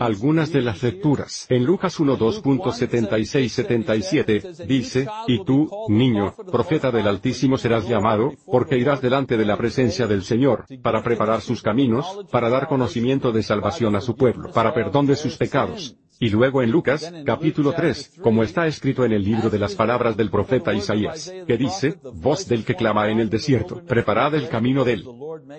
algunas 0.00 0.50
de 0.50 0.60
las 0.60 0.82
lecturas. 0.82 1.46
En 1.48 1.64
Lucas 1.64 2.00
1.2.76-77, 2.00 4.66
dice, 4.66 5.06
Y 5.28 5.44
tú, 5.44 5.70
niño, 5.88 6.34
profeta 6.50 6.90
del 6.90 7.06
Altísimo 7.06 7.56
serás 7.56 7.88
llamado, 7.88 8.32
porque 8.44 8.78
irás 8.78 9.00
delante 9.00 9.36
de 9.36 9.44
la 9.44 9.56
presencia 9.56 10.08
del 10.08 10.24
Señor, 10.24 10.64
para 10.82 11.04
preparar 11.04 11.40
sus 11.40 11.62
caminos, 11.62 12.26
para 12.32 12.48
dar 12.48 12.66
conocimiento 12.66 13.30
de 13.30 13.44
salvación 13.44 13.94
a 13.94 14.00
su 14.00 14.16
pueblo, 14.16 14.50
para 14.50 14.74
perdón 14.74 15.06
de 15.06 15.14
sus 15.14 15.36
pecados, 15.36 15.96
y 16.18 16.30
luego 16.30 16.62
en 16.62 16.70
Lucas, 16.70 17.12
capítulo 17.26 17.72
3, 17.72 18.14
como 18.22 18.42
está 18.42 18.66
escrito 18.66 19.04
en 19.04 19.12
el 19.12 19.22
libro 19.22 19.50
de 19.50 19.58
las 19.58 19.74
palabras 19.74 20.16
del 20.16 20.30
profeta 20.30 20.72
Isaías, 20.72 21.30
que 21.46 21.58
dice, 21.58 21.98
voz 22.14 22.48
del 22.48 22.64
que 22.64 22.74
clama 22.74 23.10
en 23.10 23.20
el 23.20 23.28
desierto, 23.28 23.84
preparad 23.84 24.34
el 24.34 24.48
camino 24.48 24.82
del 24.82 25.04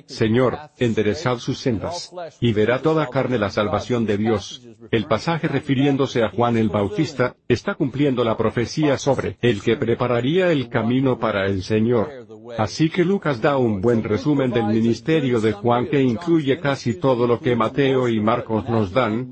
Señor, 0.08 0.58
enderezad 0.80 1.38
sus 1.38 1.60
sendas, 1.60 2.12
verá 2.58 2.82
toda 2.82 3.06
carne 3.08 3.38
la 3.38 3.52
salvación 3.52 4.08
de 4.08 4.18
Dios. 4.18 4.68
El 4.90 5.06
pasaje 5.06 5.48
refiriéndose 5.48 6.24
a 6.24 6.30
Juan 6.30 6.58
el 6.58 6.70
Bautista, 6.70 7.36
está 7.48 7.76
cumpliendo 7.76 8.24
la 8.24 8.36
profecía 8.36 8.98
sobre 8.98 9.38
el 9.42 9.62
que 9.62 9.76
prepararía 9.78 10.52
el 10.52 10.68
camino 10.68 11.20
para 11.20 11.46
el 11.46 11.62
Señor. 11.62 12.10
Así 12.58 12.90
que 12.90 13.06
Lucas 13.06 13.42
da 13.42 13.58
un 13.58 13.80
buen 13.80 14.04
resumen 14.04 14.50
del 14.50 14.66
ministerio 14.66 15.40
de 15.40 15.52
Juan 15.52 15.88
que 15.88 16.02
incluye 16.02 16.60
casi 16.60 16.96
todo 16.96 17.28
lo 17.28 17.40
que 17.40 17.56
Mateo 17.56 18.08
y 18.10 18.20
Marcos 18.20 18.68
nos 18.68 18.92
dan, 18.92 19.30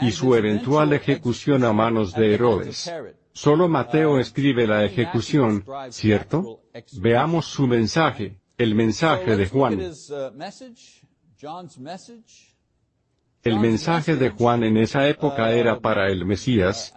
y 0.00 0.10
su 0.12 0.34
eventual 0.34 0.94
ejecución 0.94 1.62
a 1.64 1.74
manos 1.74 2.14
de 2.14 2.34
Herodes. 2.34 2.90
Solo 3.32 3.68
Mateo 3.68 4.18
escribe 4.18 4.66
la 4.66 4.82
ejecución, 4.86 5.62
¿cierto? 5.90 6.62
Veamos 6.98 7.44
su 7.44 7.66
mensaje, 7.66 8.38
el 8.58 8.74
mensaje 8.74 9.36
de 9.36 9.46
Juan. 9.48 9.80
El 13.42 13.60
mensaje 13.60 14.16
de 14.16 14.30
Juan 14.30 14.64
en 14.64 14.76
esa 14.76 15.08
época 15.08 15.52
era 15.52 15.78
para 15.78 16.08
el 16.08 16.24
Mesías, 16.24 16.92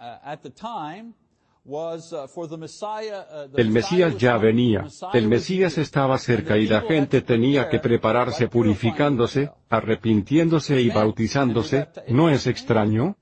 el 3.56 3.70
Mesías 3.70 4.16
ya 4.18 4.36
venía, 4.38 4.86
el 5.12 5.28
Mesías 5.28 5.78
estaba 5.78 6.18
cerca 6.18 6.56
y 6.56 6.66
la 6.66 6.80
gente 6.80 7.20
tenía 7.20 7.68
que 7.68 7.78
prepararse 7.78 8.48
purificándose, 8.48 9.52
arrepintiéndose 9.68 10.80
y 10.80 10.88
bautizándose, 10.88 11.88
¿no 12.08 12.30
es 12.30 12.46
extraño? 12.46 13.16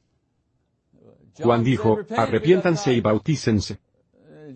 Juan 1.37 1.62
dijo, 1.62 1.98
arrepiéntanse 2.16 2.94
y 2.94 3.01
bautícense. 3.01 3.79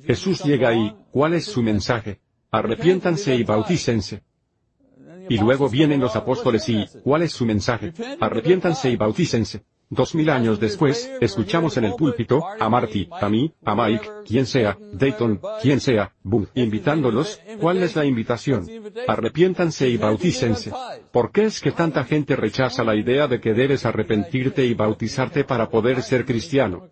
Jesús 0.04 0.42
llega 0.42 0.70
ahí, 0.70 0.96
¿cuál 1.10 1.34
es 1.34 1.44
su 1.44 1.62
mensaje? 1.62 2.20
Arrepiéntanse 2.52 3.34
y 3.34 3.44
bautícense. 3.44 4.22
Y 5.28 5.38
luego 5.38 5.70
vienen 5.70 6.00
los 6.00 6.16
apóstoles 6.16 6.68
y, 6.68 6.84
¿cuál 7.02 7.22
es 7.22 7.32
su 7.32 7.46
mensaje? 7.46 7.94
Arrepiéntanse 8.20 8.90
y 8.90 8.96
bautícense. 8.96 9.64
Dos 9.88 10.14
mil 10.14 10.28
años 10.28 10.60
después, 10.60 11.10
escuchamos 11.20 11.76
en 11.76 11.84
el 11.84 11.94
púlpito, 11.94 12.42
a 12.58 12.68
Marty, 12.68 13.08
a 13.10 13.28
mí, 13.28 13.52
a 13.64 13.74
Mike, 13.74 14.08
quien 14.26 14.46
sea, 14.46 14.78
Dayton, 14.92 15.40
quien 15.60 15.80
sea, 15.80 16.14
boom, 16.22 16.46
invitándolos, 16.54 17.40
¿cuál 17.60 17.82
es 17.82 17.94
la 17.94 18.04
invitación? 18.06 18.66
Arrepiéntanse 19.06 19.88
y 19.88 19.96
bautícense. 19.98 20.72
¿Por 21.10 21.30
qué 21.30 21.44
es 21.44 21.60
que 21.60 21.72
tanta 21.72 22.04
gente 22.04 22.36
rechaza 22.36 22.84
la 22.84 22.96
idea 22.96 23.28
de 23.28 23.40
que 23.40 23.52
debes 23.52 23.84
arrepentirte 23.86 24.64
y 24.64 24.74
bautizarte 24.74 25.44
para 25.44 25.68
poder 25.68 26.02
ser 26.02 26.24
cristiano? 26.24 26.88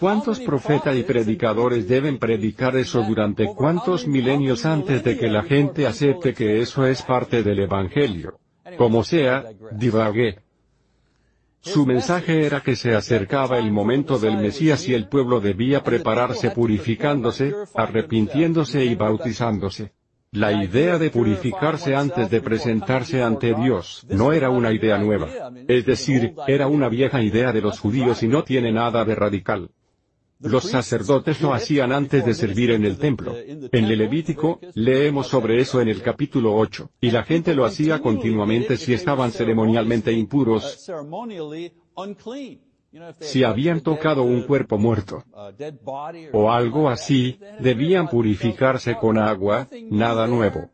¿Cuántos 0.00 0.40
profetas 0.40 0.96
y 0.96 1.02
predicadores 1.02 1.86
deben 1.86 2.18
predicar 2.18 2.74
eso 2.74 3.02
durante 3.02 3.46
cuántos 3.54 4.06
milenios 4.06 4.64
antes 4.64 5.04
de 5.04 5.18
que 5.18 5.28
la 5.28 5.42
gente 5.42 5.86
acepte 5.86 6.32
que 6.32 6.62
eso 6.62 6.86
es 6.86 7.02
parte 7.02 7.42
del 7.42 7.60
Evangelio? 7.60 8.38
Como 8.78 9.04
sea, 9.04 9.44
divagué. 9.72 10.38
Su 11.60 11.84
mensaje 11.84 12.46
era 12.46 12.62
que 12.62 12.76
se 12.76 12.94
acercaba 12.94 13.58
el 13.58 13.70
momento 13.70 14.18
del 14.18 14.38
Mesías 14.38 14.88
y 14.88 14.94
el 14.94 15.06
pueblo 15.06 15.38
debía 15.38 15.82
prepararse 15.82 16.50
purificándose, 16.50 17.54
arrepintiéndose 17.74 18.82
y 18.86 18.94
bautizándose. 18.94 19.92
La 20.32 20.52
idea 20.64 20.96
de 20.96 21.10
purificarse 21.10 21.94
antes 21.94 22.30
de 22.30 22.40
presentarse 22.40 23.22
ante 23.22 23.52
Dios 23.52 24.06
no 24.08 24.32
era 24.32 24.48
una 24.48 24.72
idea 24.72 24.96
nueva. 24.96 25.28
Es 25.68 25.84
decir, 25.84 26.34
era 26.46 26.68
una 26.68 26.88
vieja 26.88 27.20
idea 27.20 27.52
de 27.52 27.60
los 27.60 27.78
judíos 27.78 28.22
y 28.22 28.28
no 28.28 28.44
tiene 28.44 28.72
nada 28.72 29.04
de 29.04 29.14
radical. 29.14 29.70
Los 30.40 30.64
sacerdotes 30.64 31.40
lo 31.42 31.52
hacían 31.52 31.92
antes 31.92 32.24
de 32.24 32.34
servir 32.34 32.70
en 32.70 32.84
el 32.84 32.98
templo. 32.98 33.36
En 33.36 33.84
el 33.84 33.98
Levítico, 33.98 34.58
leemos 34.74 35.26
sobre 35.26 35.60
eso 35.60 35.80
en 35.80 35.88
el 35.88 36.00
capítulo 36.02 36.56
8, 36.56 36.90
y 37.00 37.10
la 37.10 37.24
gente 37.24 37.54
lo 37.54 37.64
hacía 37.66 38.00
continuamente 38.00 38.76
si 38.76 38.94
estaban 38.94 39.32
ceremonialmente 39.32 40.12
impuros. 40.12 40.90
Si 43.20 43.44
habían 43.44 43.82
tocado 43.82 44.22
un 44.22 44.42
cuerpo 44.42 44.78
muerto 44.78 45.22
o 46.32 46.50
algo 46.50 46.88
así, 46.88 47.38
debían 47.60 48.08
purificarse 48.08 48.96
con 48.96 49.18
agua, 49.18 49.68
nada 49.90 50.26
nuevo. 50.26 50.70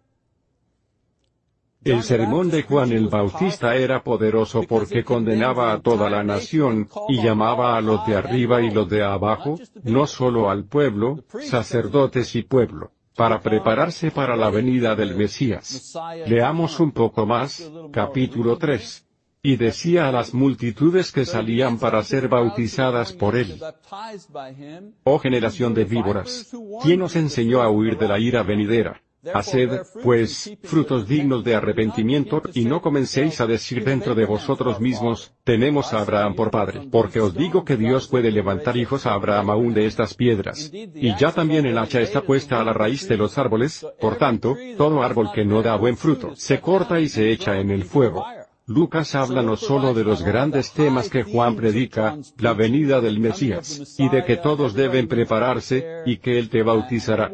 El 1.87 2.03
sermón 2.03 2.51
de 2.51 2.65
Juan 2.65 2.91
el 2.91 3.07
Bautista 3.07 3.77
era 3.77 4.03
poderoso 4.03 4.65
porque 4.65 5.05
condenaba 5.05 5.73
a 5.73 5.81
toda 5.81 6.11
la 6.11 6.25
nación, 6.25 6.89
y 7.09 7.23
llamaba 7.23 7.77
a 7.77 7.81
los 7.81 8.05
de 8.09 8.17
arriba 8.17 8.61
y 8.61 8.71
los 8.71 8.89
de 8.89 9.05
abajo, 9.05 9.57
no 9.85 10.09
solo 10.09 10.51
al 10.51 10.65
pueblo, 10.65 11.25
sacerdotes 11.43 12.35
y 12.35 12.43
pueblo, 12.43 12.91
para 13.15 13.41
prepararse 13.41 14.11
para 14.11 14.35
la 14.35 14.51
venida 14.51 14.97
del 14.97 15.15
Mesías. 15.15 15.97
Leamos 16.27 16.81
un 16.81 16.91
poco 16.91 17.25
más, 17.25 17.71
capítulo 17.93 18.59
3 18.59 19.07
y 19.45 19.57
decía 19.57 20.09
a 20.09 20.11
las 20.11 20.35
multitudes 20.35 21.13
que 21.13 21.25
salían 21.25 21.79
para 21.79 22.03
ser 22.03 22.27
bautizadas 22.27 23.13
por 23.13 23.37
él. 23.37 23.61
Oh 25.05 25.21
generación 25.21 25.73
de 25.73 25.85
víboras, 25.85 26.51
¿quién 26.83 27.01
os 27.03 27.15
enseñó 27.15 27.63
a 27.63 27.71
huir 27.71 27.97
de 27.97 28.09
la 28.09 28.19
ira 28.19 28.43
venidera? 28.43 29.01
Haced, 29.35 29.83
pues, 30.03 30.57
frutos 30.63 31.07
dignos 31.07 31.45
de 31.45 31.55
arrepentimiento, 31.55 32.43
y 32.55 32.65
no 32.65 32.81
comencéis 32.81 33.41
a 33.41 33.47
decir 33.47 33.85
dentro 33.85 34.15
de 34.15 34.25
vosotros 34.25 34.81
mismos, 34.81 35.33
tenemos 35.45 35.93
a 35.93 36.01
Abraham 36.01 36.35
por 36.35 36.51
padre, 36.51 36.89
porque 36.91 37.21
os 37.21 37.35
digo 37.35 37.65
que 37.65 37.77
Dios 37.77 38.09
puede 38.09 38.31
levantar 38.31 38.77
hijos 38.77 39.07
a 39.07 39.15
Abraham 39.15 39.51
aún 39.51 39.75
de 39.75 39.87
estas 39.87 40.15
piedras. 40.15 40.71
Y 40.73 41.17
ya 41.17 41.33
también 41.33 41.67
el 41.67 41.79
hacha 41.79 42.01
está 42.01 42.23
puesta 42.23 42.61
a 42.61 42.65
la 42.65 42.73
raíz 42.73 43.09
de 43.09 43.17
los 43.17 43.39
árboles, 43.39 43.87
por 44.01 44.17
tanto, 44.17 44.57
todo 44.77 45.03
árbol 45.03 45.31
que 45.35 45.45
no 45.45 45.63
da 45.63 45.77
buen 45.77 45.97
fruto, 45.97 46.35
se 46.37 46.61
corta 46.61 47.01
y 47.01 47.09
se 47.09 47.31
echa 47.31 47.59
en 47.59 47.71
el 47.71 47.85
fuego. 47.85 48.25
Lucas 48.69 49.15
habla 49.15 49.43
no 49.43 49.57
solo 49.57 49.95
de 49.95 50.03
los 50.03 50.23
grandes 50.23 50.73
temas 50.73 51.09
que 51.09 51.23
Juan 51.23 51.55
predica, 51.55 52.19
la 52.39 52.53
venida 52.53 53.01
del 53.01 53.21
Mesías, 53.21 53.95
y 53.97 54.09
de 54.09 54.25
que 54.25 54.39
todos 54.39 54.75
deben 54.75 55.07
prepararse, 55.07 56.03
y 56.05 56.17
que 56.17 56.37
Él 56.37 56.49
te 56.49 56.65
bautizará. 56.65 57.31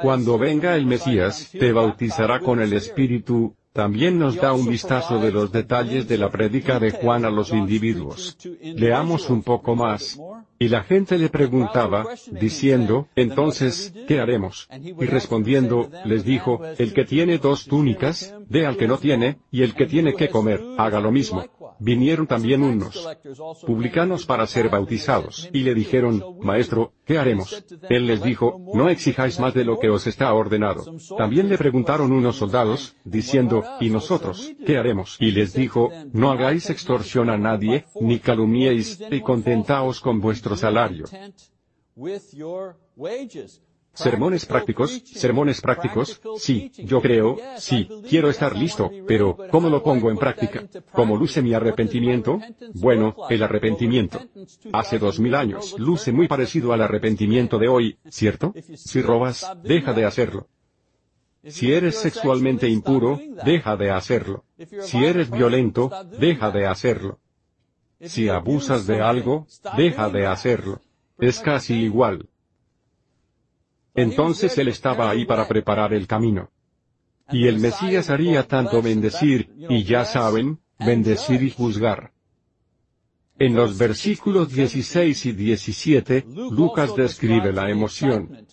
Cuando 0.00 0.38
venga 0.38 0.74
el 0.74 0.86
Mesías, 0.86 1.50
te 1.52 1.70
bautizará 1.72 2.40
con 2.40 2.62
el 2.62 2.72
Espíritu, 2.72 3.54
también 3.74 4.20
nos 4.20 4.36
da 4.36 4.52
un 4.52 4.68
vistazo 4.68 5.18
de 5.18 5.32
los 5.32 5.50
detalles 5.50 6.06
de 6.06 6.16
la 6.16 6.30
predica 6.30 6.78
de 6.78 6.92
Juan 6.92 7.24
a 7.24 7.30
los 7.30 7.52
individuos. 7.52 8.38
Leamos 8.62 9.28
un 9.30 9.42
poco 9.42 9.74
más. 9.74 10.16
Y 10.60 10.68
la 10.68 10.84
gente 10.84 11.18
le 11.18 11.28
preguntaba, 11.28 12.06
diciendo, 12.30 13.08
entonces, 13.16 13.92
¿qué 14.06 14.20
haremos? 14.20 14.68
Y 14.80 15.04
respondiendo, 15.06 15.90
les 16.04 16.24
dijo, 16.24 16.60
el 16.78 16.94
que 16.94 17.04
tiene 17.04 17.38
dos 17.38 17.66
túnicas, 17.66 18.32
dé 18.48 18.64
al 18.64 18.76
que 18.76 18.86
no 18.86 18.98
tiene, 18.98 19.38
y 19.50 19.62
el 19.64 19.74
que 19.74 19.86
tiene 19.86 20.14
que 20.14 20.28
comer, 20.28 20.62
haga 20.78 21.00
lo 21.00 21.10
mismo. 21.10 21.44
Vinieron 21.78 22.26
también 22.26 22.62
unos 22.62 23.08
publicanos 23.66 24.26
para 24.26 24.46
ser 24.46 24.68
bautizados, 24.68 25.48
y 25.52 25.60
le 25.60 25.74
dijeron, 25.74 26.22
Maestro, 26.40 26.92
¿qué 27.04 27.18
haremos? 27.18 27.64
Él 27.88 28.06
les 28.06 28.22
dijo, 28.22 28.60
no 28.74 28.88
exijáis 28.88 29.40
más 29.40 29.54
de 29.54 29.64
lo 29.64 29.78
que 29.78 29.90
os 29.90 30.06
está 30.06 30.32
ordenado. 30.32 30.84
También 31.16 31.48
le 31.48 31.58
preguntaron 31.58 32.12
unos 32.12 32.36
soldados, 32.36 32.96
diciendo, 33.04 33.64
¿y 33.80 33.90
nosotros, 33.90 34.52
qué 34.64 34.78
haremos? 34.78 35.16
Y 35.20 35.32
les 35.32 35.52
dijo, 35.54 35.90
no 36.12 36.30
hagáis 36.30 36.70
extorsión 36.70 37.30
a 37.30 37.36
nadie, 37.36 37.84
ni 38.00 38.18
calumniéis, 38.18 39.00
y 39.10 39.20
contentaos 39.20 40.00
con 40.00 40.20
vuestro 40.20 40.56
salario. 40.56 41.06
Sermones 43.94 44.44
prácticos, 44.44 45.02
sermones 45.04 45.60
prácticos, 45.60 46.20
sí, 46.36 46.70
yo 46.78 47.00
creo, 47.00 47.36
sí, 47.56 47.88
quiero 48.08 48.28
estar 48.28 48.56
listo, 48.56 48.90
pero, 49.06 49.36
¿cómo 49.50 49.70
lo 49.70 49.82
pongo 49.82 50.10
en 50.10 50.16
práctica? 50.16 50.64
¿Cómo 50.92 51.16
luce 51.16 51.42
mi 51.42 51.54
arrepentimiento? 51.54 52.40
Bueno, 52.74 53.14
el 53.30 53.42
arrepentimiento. 53.42 54.20
Hace 54.72 54.98
dos 54.98 55.20
mil 55.20 55.34
años 55.34 55.76
luce 55.78 56.12
muy 56.12 56.26
parecido 56.26 56.72
al 56.72 56.82
arrepentimiento 56.82 57.58
de 57.58 57.68
hoy, 57.68 57.98
¿cierto? 58.08 58.52
Si 58.74 59.00
robas, 59.00 59.46
deja 59.62 59.92
de 59.92 60.04
hacerlo. 60.04 60.48
Si 61.46 61.72
eres 61.72 61.96
sexualmente 61.96 62.68
impuro, 62.68 63.20
deja 63.44 63.76
de 63.76 63.90
hacerlo. 63.90 64.44
Si 64.80 65.04
eres 65.04 65.30
violento, 65.30 65.90
deja 66.18 66.50
de 66.50 66.66
hacerlo. 66.66 67.20
Si 68.00 68.28
abusas 68.28 68.86
de 68.86 69.00
algo, 69.00 69.46
deja 69.76 70.08
de 70.08 70.26
hacerlo. 70.26 70.80
Es 71.18 71.40
casi 71.40 71.74
igual. 71.74 72.28
Entonces 73.94 74.58
él 74.58 74.68
estaba 74.68 75.08
ahí 75.10 75.24
para 75.24 75.46
preparar 75.46 75.94
el 75.94 76.06
camino. 76.06 76.50
Y 77.30 77.46
el 77.46 77.58
Mesías 77.58 78.10
haría 78.10 78.46
tanto 78.46 78.82
bendecir, 78.82 79.50
y 79.68 79.84
ya 79.84 80.04
saben, 80.04 80.60
bendecir 80.78 81.42
y 81.42 81.50
juzgar. 81.50 82.12
En 83.38 83.54
los 83.54 83.78
versículos 83.78 84.52
16 84.52 85.26
y 85.26 85.32
17, 85.32 86.24
Lucas 86.50 86.94
describe 86.94 87.52
la 87.52 87.70
emoción 87.70 88.46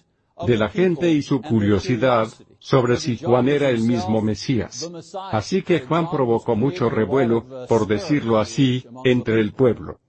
de 0.48 0.58
la 0.58 0.70
gente 0.70 1.12
y 1.12 1.22
su 1.22 1.42
curiosidad 1.42 2.28
sobre 2.58 2.98
si 2.98 3.18
Juan 3.18 3.48
era 3.50 3.70
el 3.70 3.82
mismo 3.82 4.22
Mesías. 4.22 4.90
Así 5.32 5.62
que 5.62 5.82
Juan 5.82 6.10
provocó 6.10 6.56
mucho 6.56 6.90
revuelo, 6.90 7.46
por 7.68 7.88
decirlo 7.88 8.40
así, 8.40 8.86
entre 9.04 9.40
el 9.40 9.52
pueblo. 9.54 10.00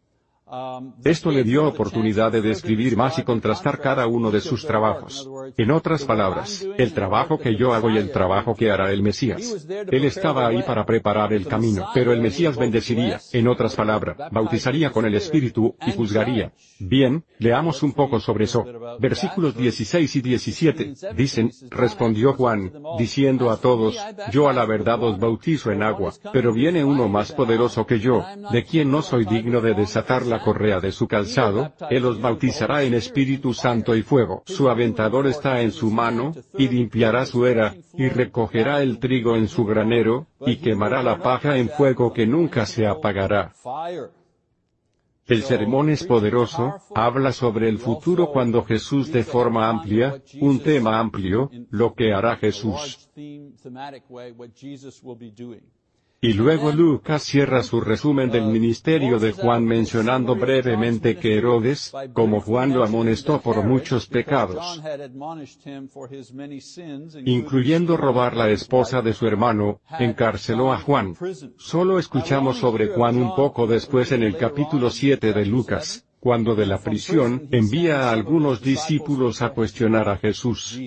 Esto 1.03 1.31
le 1.31 1.45
dio 1.45 1.67
oportunidad 1.67 2.31
de 2.31 2.43
describir 2.43 2.95
más 2.95 3.19
y 3.19 3.23
contrastar 3.23 3.81
cada 3.81 4.07
uno 4.07 4.31
de 4.31 4.41
sus 4.41 4.67
trabajos. 4.67 5.29
En 5.57 5.71
otras 5.71 6.05
palabras, 6.05 6.67
el 6.77 6.93
trabajo 6.93 7.38
que 7.38 7.57
yo 7.57 7.73
hago 7.73 7.88
y 7.88 7.97
el 7.97 8.11
trabajo 8.11 8.55
que 8.55 8.71
hará 8.71 8.93
el 8.93 9.03
Mesías. 9.03 9.67
Él 9.69 10.05
estaba 10.05 10.47
ahí 10.47 10.62
para 10.62 10.85
preparar 10.85 11.33
el 11.33 11.47
camino, 11.47 11.87
pero 11.95 12.12
el 12.12 12.21
Mesías 12.21 12.59
bendeciría, 12.59 13.19
en 13.33 13.49
otras 13.49 13.75
palabras, 13.75 14.17
bautizaría 14.31 14.91
con 14.91 15.07
el 15.07 15.15
Espíritu, 15.15 15.75
y 15.87 15.93
juzgaría. 15.93 16.53
Bien, 16.79 17.25
leamos 17.38 17.83
un 17.83 17.93
poco 17.93 18.21
sobre 18.21 18.45
eso. 18.45 18.65
Versículos 18.99 19.57
16 19.57 20.17
y 20.17 20.21
17, 20.21 20.95
dicen, 21.17 21.51
respondió 21.71 22.35
Juan, 22.35 22.73
diciendo 22.99 23.51
a 23.51 23.57
todos, 23.57 23.97
yo 24.31 24.49
a 24.49 24.53
la 24.53 24.67
verdad 24.67 25.03
os 25.03 25.19
bautizo 25.19 25.71
en 25.71 25.83
agua, 25.83 26.12
pero 26.33 26.53
viene 26.53 26.85
uno 26.85 27.09
más 27.09 27.33
poderoso 27.33 27.87
que 27.87 28.01
yo, 28.01 28.25
de 28.51 28.65
quien 28.65 28.91
no 28.91 29.01
soy 29.01 29.25
digno 29.25 29.61
de 29.61 29.75
desatar 29.75 30.27
la 30.27 30.41
correa 30.42 30.81
de 30.81 30.92
su 30.92 31.09
calzado, 31.09 31.72
Él 31.90 32.05
os 32.05 32.20
bautizará 32.20 32.83
en 32.83 32.94
Espíritu 32.94 33.55
Santo 33.55 33.96
y 33.96 34.02
fuego. 34.02 34.42
Su 34.46 34.68
aventador 34.68 35.26
está 35.26 35.61
en 35.62 35.72
su 35.72 35.90
mano, 35.90 36.35
y 36.59 36.68
limpiará 36.68 37.24
su 37.24 37.46
era, 37.46 37.74
y 37.94 38.09
recogerá 38.09 38.83
el 38.83 38.98
trigo 38.98 39.37
en 39.37 39.48
su 39.48 39.64
granero, 39.64 40.26
y 40.46 40.57
quemará 40.57 41.02
la 41.02 41.22
paja 41.22 41.57
en 41.57 41.68
fuego 41.68 42.12
que 42.12 42.26
nunca 42.26 42.66
se 42.66 42.87
apagará. 42.87 43.52
El 45.26 45.42
sermón 45.44 45.88
es 45.88 46.05
poderoso, 46.05 46.74
habla 46.94 47.33
sobre 47.33 47.68
el 47.68 47.78
futuro 47.78 48.33
cuando 48.33 48.64
Jesús 48.64 49.12
de 49.12 49.22
forma 49.22 49.68
amplia, 49.68 50.20
un 50.40 50.61
tema 50.61 50.98
amplio, 50.98 51.48
lo 51.70 51.94
que 51.94 52.12
hará 52.12 52.37
Jesús. 52.37 53.09
Y 56.24 56.35
luego 56.35 56.70
Lucas 56.70 57.24
cierra 57.24 57.64
su 57.64 57.80
resumen 57.80 58.30
del 58.30 58.44
ministerio 58.44 59.18
de 59.18 59.32
Juan 59.32 59.64
mencionando 59.64 60.37
brevemente 60.37 61.16
que 61.16 61.37
Herodes, 61.37 61.92
como 62.12 62.40
Juan 62.40 62.72
lo 62.72 62.85
amonestó 62.85 63.40
por 63.40 63.64
muchos 63.64 64.06
pecados, 64.06 64.80
incluyendo 67.24 67.96
robar 67.96 68.37
la 68.37 68.50
esposa 68.50 69.02
de 69.02 69.14
su 69.14 69.26
hermano, 69.26 69.80
encarceló 69.98 70.72
a 70.72 70.78
Juan. 70.78 71.16
Solo 71.56 71.98
escuchamos 71.98 72.58
sobre 72.58 72.87
Juan 72.87 73.16
un 73.16 73.35
poco 73.35 73.66
después 73.66 74.12
en 74.12 74.22
el 74.22 74.37
capítulo 74.37 74.90
7 74.90 75.32
de 75.32 75.44
Lucas, 75.44 76.06
cuando 76.20 76.54
de 76.54 76.66
la 76.66 76.78
prisión 76.78 77.48
envía 77.50 78.02
a 78.02 78.12
algunos 78.12 78.62
discípulos 78.62 79.42
a 79.42 79.48
cuestionar 79.48 80.08
a 80.08 80.18
Jesús. 80.18 80.78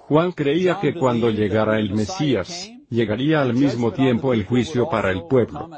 Juan 0.00 0.32
creía 0.32 0.80
que 0.80 0.94
cuando 0.94 1.30
llegara 1.30 1.78
el 1.78 1.94
Mesías, 1.94 2.72
llegaría 2.90 3.40
al 3.40 3.54
mismo 3.54 3.92
tiempo 3.92 4.34
el 4.34 4.44
juicio 4.44 4.88
para 4.88 5.10
el 5.10 5.22
pueblo. 5.24 5.70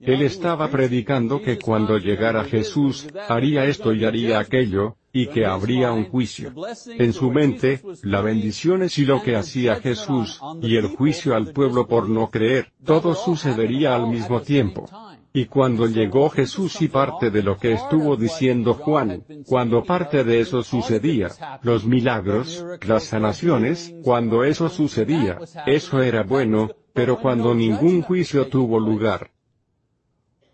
Él 0.00 0.22
estaba 0.22 0.70
predicando 0.70 1.42
que 1.42 1.58
cuando 1.58 1.98
llegara 1.98 2.44
Jesús, 2.44 3.06
haría 3.28 3.66
esto 3.66 3.92
y 3.92 4.04
haría 4.04 4.38
aquello, 4.38 4.96
y 5.12 5.26
que 5.26 5.44
habría 5.44 5.92
un 5.92 6.06
juicio. 6.08 6.54
En 6.86 7.12
su 7.12 7.30
mente, 7.30 7.82
la 8.02 8.22
bendición 8.22 8.82
es 8.82 8.96
y 8.98 9.04
lo 9.04 9.22
que 9.22 9.36
hacía 9.36 9.76
Jesús, 9.76 10.40
y 10.62 10.76
el 10.76 10.86
juicio 10.86 11.34
al 11.34 11.52
pueblo 11.52 11.86
por 11.86 12.08
no 12.08 12.30
creer, 12.30 12.72
todo 12.84 13.14
sucedería 13.14 13.94
al 13.94 14.08
mismo 14.08 14.40
tiempo. 14.40 14.88
Y 15.32 15.44
cuando 15.44 15.86
llegó 15.86 16.28
Jesús 16.28 16.82
y 16.82 16.88
parte 16.88 17.30
de 17.30 17.42
lo 17.42 17.56
que 17.56 17.72
estuvo 17.72 18.16
diciendo 18.16 18.74
Juan, 18.74 19.24
cuando 19.46 19.84
parte 19.84 20.24
de 20.24 20.40
eso 20.40 20.62
sucedía, 20.62 21.30
los 21.62 21.86
milagros, 21.86 22.64
las 22.86 23.04
sanaciones, 23.04 23.94
cuando 24.02 24.42
eso 24.42 24.68
sucedía, 24.68 25.38
eso 25.66 26.02
era 26.02 26.24
bueno, 26.24 26.70
pero 26.92 27.20
cuando 27.20 27.54
ningún 27.54 28.02
juicio 28.02 28.48
tuvo 28.48 28.80
lugar, 28.80 29.30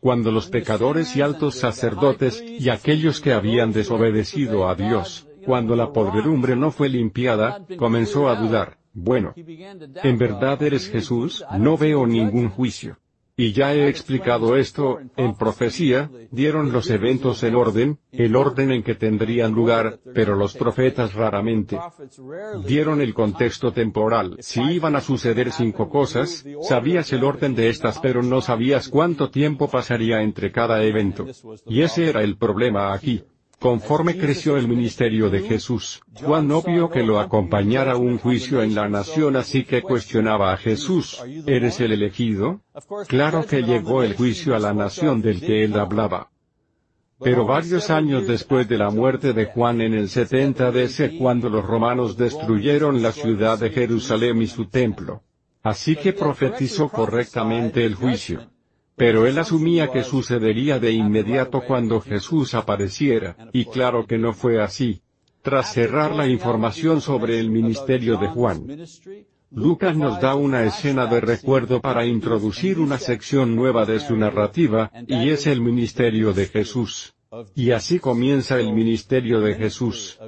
cuando 0.01 0.31
los 0.31 0.49
pecadores 0.49 1.17
y 1.17 1.23
altos 1.23 1.55
sacerdotes, 1.57 2.43
y 2.43 2.69
aquellos 2.69 3.21
que 3.21 3.33
habían 3.33 3.73
desobedecido 3.73 4.69
a 4.69 4.75
Dios, 4.75 5.27
cuando 5.45 5.75
la 5.75 5.93
podredumbre 5.93 6.55
no 6.55 6.71
fue 6.71 6.91
limpiada, 6.91 7.65
comenzó 7.79 8.29
a 8.29 8.37
dudar, 8.37 8.79
bueno, 8.93 9.33
¿en 9.37 10.19
verdad 10.19 10.63
eres 10.63 10.89
Jesús? 10.89 11.45
No 11.59 11.77
veo 11.77 12.07
ningún 12.07 12.51
juicio. 12.51 12.99
Y 13.39 13.53
ya 13.53 13.75
he 13.75 13.89
explicado 13.89 14.57
esto, 14.57 14.99
en 15.15 15.37
profecía, 15.37 16.11
dieron 16.31 16.73
los 16.73 16.89
eventos 16.89 17.43
en 17.43 17.55
orden, 17.55 17.99
el 18.11 18.35
orden 18.35 18.73
en 18.73 18.83
que 18.83 18.95
tendrían 18.95 19.53
lugar, 19.53 20.01
pero 20.15 20.37
los 20.37 20.55
profetas 20.55 21.13
raramente 21.13 21.79
dieron 22.67 23.03
el 23.03 23.13
contexto 23.13 23.73
temporal. 23.73 24.39
Si 24.41 24.63
iban 24.63 24.97
a 24.97 25.03
suceder 25.03 25.53
cinco 25.53 25.91
cosas, 25.91 26.47
sabías 26.63 27.13
el 27.13 27.25
orden 27.25 27.55
de 27.55 27.69
estas 27.69 27.99
pero 27.99 28.23
no 28.23 28.41
sabías 28.41 28.89
cuánto 28.89 29.29
tiempo 29.29 29.69
pasaría 29.69 30.23
entre 30.23 30.51
cada 30.51 30.83
evento. 30.83 31.27
Y 31.67 31.83
ese 31.83 32.09
era 32.09 32.23
el 32.23 32.39
problema 32.39 32.95
aquí. 32.95 33.23
Conforme 33.59 34.19
creció 34.19 34.59
el 34.59 34.69
ministerio 34.69 35.31
de 35.31 35.41
Jesús, 35.41 36.03
Juan 36.15 36.47
no 36.47 36.61
vio 36.61 36.91
que 36.91 37.03
lo 37.03 37.19
acompañara 37.19 37.97
un 37.97 38.19
juicio 38.19 38.63
en 38.63 38.75
la 38.75 38.89
nación 38.89 39.35
así 39.35 39.65
que 39.65 39.81
cuestionaba 39.81 40.53
a 40.53 40.59
Jesús, 40.59 41.23
¿eres 41.47 41.81
el 41.81 41.93
elegido? 41.93 42.61
Claro 43.09 43.47
que 43.47 43.63
llegó 43.63 44.03
el 44.03 44.15
juicio 44.15 44.55
a 44.55 44.59
la 44.59 44.75
nación 44.75 45.23
del 45.23 45.41
que 45.41 45.65
él 45.65 45.79
hablaba. 45.79 46.31
Pero 47.19 47.47
varios 47.47 47.89
años 47.89 48.27
después 48.27 48.69
de 48.69 48.77
la 48.77 48.91
muerte 48.91 49.33
de 49.33 49.47
Juan 49.47 49.81
en 49.81 49.95
el 49.95 50.11
70 50.11 50.71
DC 50.71 51.17
cuando 51.17 51.49
los 51.49 51.65
romanos 51.65 52.19
destruyeron 52.19 53.03
la 53.03 53.13
ciudad 53.13 53.59
de 53.59 53.71
Jerusalén 53.71 54.43
y 54.43 54.49
su 54.49 54.67
templo. 54.67 55.23
Así 55.63 55.97
que 55.97 56.13
profetizó 56.13 56.91
correctamente 56.91 57.85
el 57.87 57.95
juicio. 57.95 58.51
Pero 58.97 59.27
él 59.27 59.39
asumía 59.39 59.93
que 59.93 60.03
sucedería 60.03 60.79
de 60.79 60.93
inmediato 60.93 61.61
cuando 61.61 62.01
Jesús 62.01 62.55
apareciera, 62.55 63.37
y 63.53 63.67
claro 63.67 64.07
que 64.07 64.17
no 64.17 64.33
fue 64.33 64.63
así. 64.63 65.03
Tras 65.43 65.73
cerrar 65.73 66.15
la 66.15 66.27
información 66.27 67.01
sobre 67.01 67.39
el 67.39 67.51
ministerio 67.51 68.17
de 68.17 68.29
Juan, 68.29 68.67
Lucas 69.51 69.97
nos 69.97 70.21
da 70.21 70.35
una 70.35 70.65
escena 70.65 71.07
de 71.07 71.21
recuerdo 71.21 71.81
para 71.81 72.05
introducir 72.05 72.81
una 72.81 72.99
sección 72.99 73.55
nueva 73.55 73.85
de 73.85 74.01
su 74.01 74.17
narrativa, 74.17 74.91
y 75.07 75.29
es 75.29 75.47
el 75.47 75.61
ministerio 75.61 76.33
de 76.33 76.47
Jesús. 76.47 77.16
Y 77.55 77.73
así 77.73 77.99
comienza 77.99 78.59
el 78.59 78.73
ministerio 78.73 79.41
de 79.41 79.55
Jesús. 79.55 80.19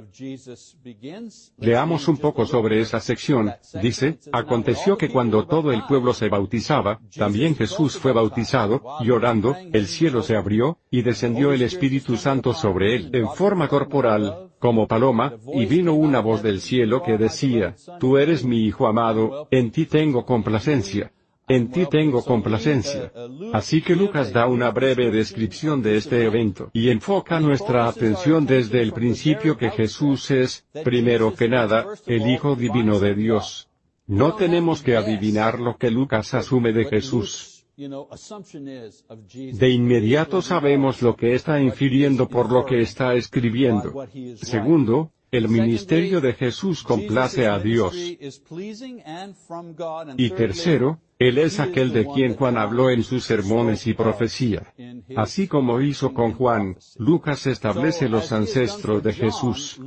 Leamos 1.57 2.07
un 2.07 2.17
poco 2.17 2.45
sobre 2.45 2.81
esa 2.81 2.99
sección, 2.99 3.53
dice, 3.81 4.19
aconteció 4.31 4.97
que 4.97 5.09
cuando 5.09 5.45
todo 5.45 5.71
el 5.71 5.83
pueblo 5.85 6.13
se 6.13 6.29
bautizaba, 6.29 6.99
también 7.15 7.55
Jesús 7.55 7.97
fue 7.97 8.11
bautizado, 8.11 8.81
y 9.01 9.11
orando, 9.11 9.55
el 9.71 9.87
cielo 9.87 10.21
se 10.23 10.35
abrió, 10.35 10.79
y 10.91 11.01
descendió 11.01 11.53
el 11.53 11.61
Espíritu 11.61 12.17
Santo 12.17 12.53
sobre 12.53 12.95
él 12.95 13.09
en 13.13 13.29
forma 13.29 13.67
corporal, 13.67 14.51
como 14.59 14.87
paloma, 14.87 15.35
y 15.53 15.65
vino 15.65 15.93
una 15.93 16.19
voz 16.19 16.43
del 16.43 16.59
cielo 16.59 17.01
que 17.01 17.17
decía, 17.17 17.75
Tú 17.99 18.17
eres 18.17 18.43
mi 18.43 18.65
Hijo 18.65 18.87
amado, 18.87 19.47
en 19.51 19.71
ti 19.71 19.85
tengo 19.85 20.25
complacencia. 20.25 21.13
En 21.49 21.71
ti 21.71 21.87
tengo 21.87 22.23
complacencia. 22.23 23.11
Así 23.53 23.81
que 23.81 23.95
Lucas 23.95 24.31
da 24.31 24.45
una 24.47 24.69
breve 24.69 25.09
descripción 25.09 25.81
de 25.81 25.97
este 25.97 26.23
evento 26.23 26.69
y 26.73 26.89
enfoca 26.89 27.39
nuestra 27.39 27.87
atención 27.87 28.45
desde 28.45 28.81
el 28.81 28.93
principio 28.93 29.57
que 29.57 29.71
Jesús 29.71 30.29
es, 30.29 30.65
primero 30.83 31.33
que 31.33 31.49
nada, 31.49 31.87
el 32.05 32.29
Hijo 32.29 32.55
Divino 32.55 32.99
de 32.99 33.15
Dios. 33.15 33.67
No 34.05 34.35
tenemos 34.35 34.81
que 34.83 34.95
adivinar 34.95 35.59
lo 35.59 35.77
que 35.77 35.89
Lucas 35.89 36.33
asume 36.35 36.71
de 36.71 36.85
Jesús. 36.85 37.65
De 37.75 39.69
inmediato 39.69 40.41
sabemos 40.41 41.01
lo 41.01 41.15
que 41.15 41.33
está 41.33 41.59
infiriendo 41.61 42.27
por 42.27 42.51
lo 42.51 42.65
que 42.65 42.81
está 42.81 43.15
escribiendo. 43.15 44.05
Segundo, 44.35 45.11
el 45.31 45.47
ministerio 45.47 46.21
de 46.21 46.33
Jesús 46.33 46.83
complace 46.83 47.47
a 47.47 47.57
Dios. 47.57 47.95
Y 50.17 50.29
tercero, 50.31 50.99
Él 51.19 51.37
es 51.37 51.59
aquel 51.59 51.91
de 51.91 52.07
quien 52.07 52.37
Juan 52.37 52.57
habló 52.57 52.89
en 52.89 53.03
sus 53.03 53.25
sermones 53.25 53.85
y 53.87 53.93
profecía. 53.93 54.73
Así 55.17 55.49
como 55.49 55.81
hizo 55.81 56.13
con 56.13 56.33
Juan, 56.33 56.77
Lucas 56.97 57.45
establece 57.45 58.07
los 58.07 58.31
ancestros 58.31 59.03
de 59.03 59.13
Jesús 59.13 59.77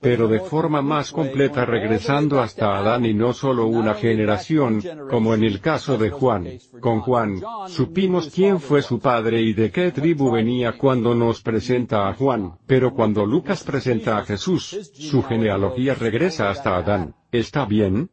pero 0.00 0.28
de 0.28 0.40
forma 0.40 0.82
más 0.82 1.10
completa 1.10 1.64
regresando 1.64 2.40
hasta 2.40 2.76
Adán 2.76 3.06
y 3.06 3.14
no 3.14 3.32
solo 3.32 3.66
una 3.66 3.94
generación, 3.94 4.82
como 5.10 5.34
en 5.34 5.44
el 5.44 5.60
caso 5.60 5.96
de 5.96 6.10
Juan. 6.10 6.48
Con 6.80 7.00
Juan, 7.00 7.40
supimos 7.68 8.30
quién 8.34 8.60
fue 8.60 8.82
su 8.82 8.98
padre 8.98 9.40
y 9.40 9.52
de 9.52 9.70
qué 9.70 9.90
tribu 9.92 10.30
venía 10.30 10.76
cuando 10.78 11.14
nos 11.14 11.42
presenta 11.42 12.08
a 12.08 12.14
Juan, 12.14 12.58
pero 12.66 12.94
cuando 12.94 13.24
Lucas 13.24 13.64
presenta 13.64 14.18
a 14.18 14.24
Jesús, 14.24 14.90
su 14.92 15.22
genealogía 15.22 15.94
regresa 15.94 16.50
hasta 16.50 16.76
Adán. 16.76 17.14
¿Está 17.32 17.64
bien? 17.64 18.10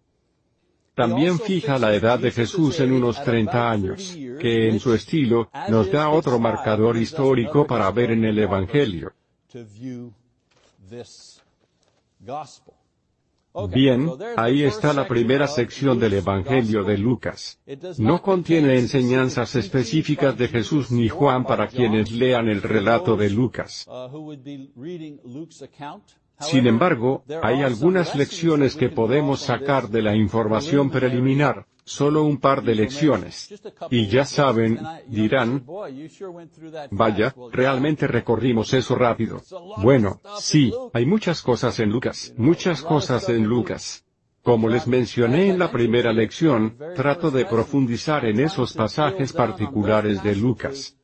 También 0.96 1.40
fija 1.40 1.80
la 1.80 1.94
edad 1.96 2.20
de 2.20 2.30
Jesús 2.30 2.80
en 2.80 2.92
unos 2.92 3.24
30 3.24 3.72
años, 3.72 4.16
que 4.40 4.70
en 4.70 4.80
su 4.80 4.94
estilo, 4.94 5.50
nos 5.70 5.92
da 5.92 6.10
otro 6.10 6.40
marcador 6.40 6.98
histórico 6.98 7.66
para 7.66 7.90
ver 7.92 8.12
en 8.12 8.26
el 8.26 8.38
Evangelio. 8.38 9.12
Bien, 13.70 14.10
ahí 14.36 14.64
está 14.64 14.94
la 14.94 15.08
primera 15.08 15.48
sección 15.48 16.00
del 16.00 16.14
Evangelio 16.14 16.84
de 16.84 16.98
Lucas. 16.98 17.60
No 18.00 18.22
contiene 18.22 18.80
enseñanzas 18.80 19.56
específicas 19.56 20.36
de 20.38 20.48
Jesús 20.48 20.90
ni 20.92 21.08
Juan 21.08 21.44
para 21.44 21.68
quienes 21.68 22.12
lean 22.12 22.50
el 22.50 22.64
relato 22.64 23.16
de 23.16 23.30
Lucas. 23.30 23.88
Sin 26.40 26.68
embargo, 26.68 27.24
hay 27.42 27.62
algunas 27.62 28.16
lecciones 28.16 28.76
que 28.76 28.90
podemos 28.90 29.42
sacar 29.42 29.90
de 29.90 30.02
la 30.02 30.16
información 30.16 30.90
preliminar, 30.90 31.66
solo 31.86 32.24
un 32.24 32.38
par 32.38 32.64
de 32.64 32.76
lecciones. 32.76 33.54
Y 33.90 34.08
ya 34.08 34.26
saben, 34.26 34.80
dirán, 35.08 35.66
vaya, 36.92 37.36
realmente 37.52 38.08
recorrimos 38.08 38.74
eso 38.74 38.96
rápido. 38.96 39.42
Bueno, 39.78 40.22
sí, 40.40 40.74
hay 40.94 41.06
muchas 41.06 41.42
cosas 41.42 41.80
en 41.80 41.90
Lucas, 41.90 42.34
muchas 42.38 42.82
cosas 42.82 43.30
en 43.30 43.46
Lucas. 43.46 44.06
Como 44.42 44.68
les 44.68 44.88
mencioné 44.88 45.50
en 45.50 45.58
la 45.58 45.72
primera 45.72 46.12
lección, 46.12 46.78
trato 46.98 47.32
de 47.32 47.46
profundizar 47.46 48.26
en 48.26 48.42
esos 48.42 48.74
pasajes 48.74 49.32
particulares 49.32 50.22
de 50.22 50.36
Lucas. 50.36 50.98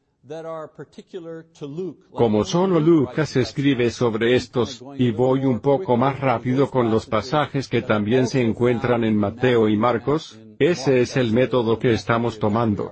Como 2.12 2.44
solo 2.44 2.80
Lucas 2.80 3.36
escribe 3.36 3.90
sobre 3.90 4.36
estos, 4.36 4.84
y 4.98 5.12
voy 5.12 5.46
un 5.46 5.60
poco 5.60 5.98
más 5.98 6.20
rápido 6.20 6.70
con 6.70 6.92
los 6.92 7.08
pasajes 7.08 7.68
que 7.68 7.82
también 7.82 8.28
se 8.28 8.42
encuentran 8.42 9.04
en 9.04 9.16
Mateo 9.16 9.68
y 9.68 9.76
Marcos, 9.76 10.40
ese 10.60 11.02
es 11.02 11.18
el 11.18 11.34
método 11.34 11.80
que 11.80 11.94
estamos 11.94 12.38
tomando 12.38 12.92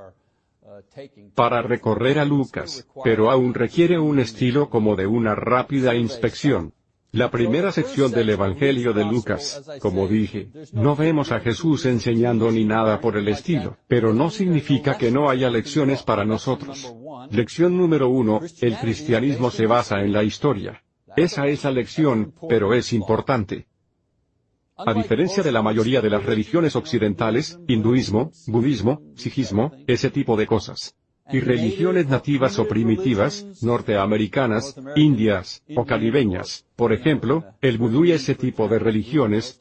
para 1.35 1.61
recorrer 1.61 2.17
a 2.17 2.25
Lucas, 2.25 2.87
pero 3.03 3.29
aún 3.29 3.53
requiere 3.53 3.99
un 3.99 4.19
estilo 4.19 4.69
como 4.69 4.95
de 4.95 5.05
una 5.05 5.35
rápida 5.35 5.93
inspección. 5.93 6.73
La 7.13 7.31
primera 7.31 7.71
sección 7.71 8.11
del 8.11 8.29
Evangelio 8.29 8.91
de 8.91 9.05
Lucas, 9.05 9.63
como 9.79 10.07
dije, 10.07 10.49
no 10.73 10.95
vemos 10.95 11.31
a 11.31 11.39
Jesús 11.39 11.85
enseñando 11.85 12.51
ni 12.51 12.65
nada 12.65 12.99
por 12.99 13.15
el 13.15 13.29
estilo, 13.29 13.77
pero 13.87 14.13
no 14.13 14.29
significa 14.29 14.97
que 14.97 15.09
no 15.09 15.29
haya 15.29 15.49
lecciones 15.49 16.03
para 16.03 16.25
nosotros. 16.25 16.93
Lección 17.31 17.77
número 17.77 18.09
uno, 18.09 18.41
el 18.59 18.77
cristianismo 18.77 19.51
se 19.51 19.67
basa 19.67 20.01
en 20.01 20.11
la 20.11 20.23
historia. 20.23 20.83
Esa 21.15 21.47
es 21.47 21.63
la 21.63 21.71
lección, 21.71 22.33
pero 22.49 22.73
es 22.73 22.91
importante. 22.91 23.67
A 24.75 24.93
diferencia 24.93 25.41
de 25.41 25.51
la 25.51 25.63
mayoría 25.63 26.01
de 26.01 26.09
las 26.09 26.23
religiones 26.23 26.75
occidentales, 26.75 27.57
hinduismo, 27.67 28.31
budismo, 28.47 29.01
sijismo, 29.15 29.71
ese 29.87 30.11
tipo 30.11 30.35
de 30.35 30.45
cosas. 30.45 30.96
Y 31.31 31.39
religiones 31.39 32.07
nativas 32.07 32.57
o 32.59 32.67
primitivas, 32.67 33.45
norteamericanas, 33.61 34.75
indias, 34.95 35.63
o 35.75 35.85
caribeñas, 35.85 36.65
por 36.75 36.93
ejemplo, 36.93 37.43
el 37.61 37.77
vudú 37.77 38.05
y 38.05 38.11
ese 38.11 38.35
tipo 38.35 38.67
de 38.67 38.79
religiones, 38.79 39.59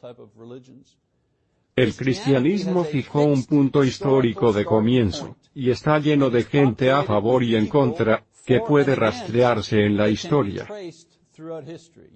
el 1.75 1.95
cristianismo 1.95 2.83
fijó 2.83 3.23
un 3.23 3.43
punto 3.45 3.83
histórico 3.83 4.51
de 4.51 4.65
comienzo, 4.65 5.35
y 5.53 5.69
está 5.69 5.99
lleno 5.99 6.29
de 6.29 6.43
gente 6.43 6.91
a 6.91 7.03
favor 7.03 7.43
y 7.43 7.55
en 7.55 7.67
contra, 7.67 8.23
que 8.45 8.61
puede 8.61 8.95
rastrearse 8.95 9.85
en 9.85 9.97
la 9.97 10.09
historia. 10.09 10.67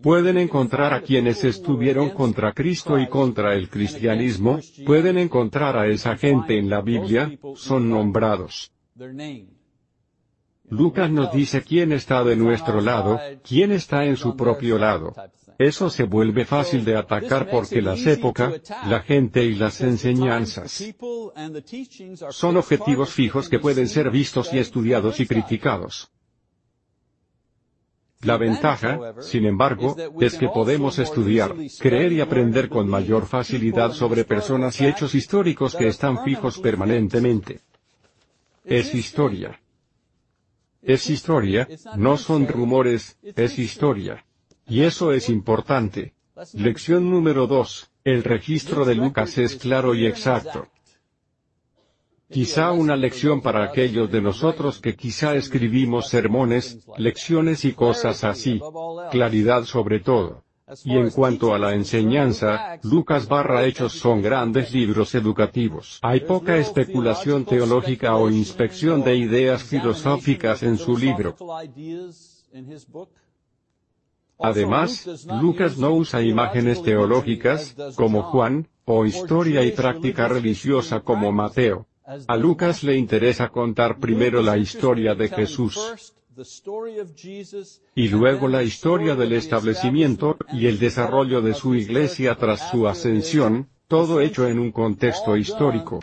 Pueden 0.02 0.38
encontrar 0.38 0.94
a 0.94 1.02
quienes 1.02 1.44
estuvieron 1.44 2.10
contra 2.10 2.54
Cristo 2.54 2.98
y 2.98 3.08
contra 3.08 3.54
el 3.54 3.70
cristianismo, 3.70 4.60
pueden 4.86 5.18
encontrar 5.20 5.78
a 5.78 5.88
esa 5.88 6.18
gente 6.18 6.58
en 6.58 6.70
la 6.70 6.82
Biblia, 6.82 7.32
son 7.56 7.90
nombrados. 7.90 8.72
Lucas 10.70 11.12
nos 11.12 11.34
dice 11.34 11.64
quién 11.64 11.92
está 11.92 12.24
de 12.24 12.36
nuestro 12.36 12.82
lado, 12.82 13.20
quién 13.44 13.72
está 13.72 14.06
en 14.06 14.16
su 14.16 14.36
propio 14.36 14.78
lado. 14.78 15.14
Eso 15.58 15.90
se 15.90 16.04
vuelve 16.04 16.46
fácil 16.46 16.86
de 16.86 16.96
atacar 16.96 17.50
porque 17.50 17.82
las 17.82 18.06
épocas, 18.08 18.62
la 18.88 19.02
gente 19.02 19.44
y 19.44 19.56
las 19.56 19.82
enseñanzas 19.82 20.84
son 22.30 22.58
objetivos 22.58 23.10
fijos 23.10 23.48
que 23.50 23.60
pueden 23.60 23.88
ser 23.88 24.10
vistos 24.10 24.54
y 24.54 24.60
estudiados 24.60 25.20
y 25.20 25.28
criticados. 25.28 26.12
La 28.22 28.38
ventaja, 28.38 29.16
sin 29.20 29.46
embargo, 29.46 29.96
es 30.20 30.36
que 30.36 30.48
podemos 30.48 31.00
estudiar, 31.00 31.56
creer 31.80 32.14
y 32.14 32.22
aprender 32.22 32.70
con 32.70 32.88
mayor 32.88 33.26
facilidad 33.26 33.94
sobre 33.94 34.24
personas 34.26 34.80
y 34.80 34.86
hechos 34.86 35.16
históricos 35.16 35.76
que 35.76 35.88
están 35.88 36.24
fijos 36.24 36.60
permanentemente. 36.60 37.62
Es 38.64 38.94
historia. 38.94 39.60
Es 40.82 41.10
historia, 41.10 41.68
no 41.96 42.18
son 42.18 42.48
rumores, 42.48 43.18
es 43.24 43.60
historia. 43.60 44.26
Y 44.68 44.82
eso 44.82 45.12
es 45.12 45.30
importante. 45.30 46.14
Lección 46.54 47.10
número 47.10 47.46
2. 47.46 47.92
El 48.04 48.24
registro 48.24 48.86
de 48.86 48.96
Lucas 48.96 49.38
es 49.38 49.56
claro 49.56 49.94
y 49.94 50.08
exacto. 50.08 50.68
Quizá 52.30 52.72
una 52.72 52.96
lección 52.96 53.42
para 53.42 53.66
aquellos 53.66 54.10
de 54.10 54.22
nosotros 54.22 54.80
que 54.80 54.96
quizá 54.96 55.36
escribimos 55.36 56.08
sermones, 56.08 56.80
lecciones 56.98 57.66
y 57.66 57.74
cosas 57.74 58.24
así. 58.24 58.62
Claridad 59.12 59.66
sobre 59.66 60.00
todo. 60.00 60.46
Y 60.86 60.98
en 60.98 61.10
cuanto 61.12 61.54
a 61.54 61.60
la 61.60 61.74
enseñanza, 61.74 62.80
Lucas 62.84 63.28
barra 63.28 63.66
Hechos 63.66 63.94
son 63.94 64.22
grandes 64.22 64.74
libros 64.74 65.14
educativos. 65.16 66.00
Hay 66.02 66.22
poca 66.22 66.58
especulación 66.58 67.46
teológica 67.46 68.16
o 68.16 68.30
inspección 68.30 69.04
de 69.04 69.16
ideas 69.16 69.64
filosóficas 69.64 70.64
en 70.64 70.78
su 70.78 70.98
libro. 70.98 71.36
Además, 74.40 75.26
Lucas 75.42 75.78
no 75.78 75.92
usa 75.94 76.22
imágenes 76.22 76.82
teológicas, 76.82 77.76
como 77.96 78.24
Juan, 78.24 78.68
o 78.86 79.06
historia 79.06 79.64
y 79.64 79.72
práctica 79.72 80.28
religiosa 80.28 81.02
como 81.02 81.32
Mateo. 81.32 81.88
A 82.28 82.36
Lucas 82.36 82.84
le 82.84 82.98
interesa 82.98 83.50
contar 83.50 84.00
primero 84.00 84.42
la 84.42 84.58
historia 84.58 85.16
de 85.16 85.30
Jesús 85.30 86.14
y 87.96 88.08
luego 88.08 88.48
la 88.48 88.64
historia 88.64 89.16
del 89.16 89.34
establecimiento 89.34 90.38
y 90.54 90.68
el 90.68 90.80
desarrollo 90.80 91.42
de 91.42 91.54
su 91.54 91.76
iglesia 91.76 92.36
tras 92.36 92.72
su 92.72 92.88
ascensión, 92.88 93.70
todo 93.88 94.22
hecho 94.22 94.48
en 94.48 94.60
un 94.60 94.72
contexto 94.72 95.36
histórico 95.38 96.00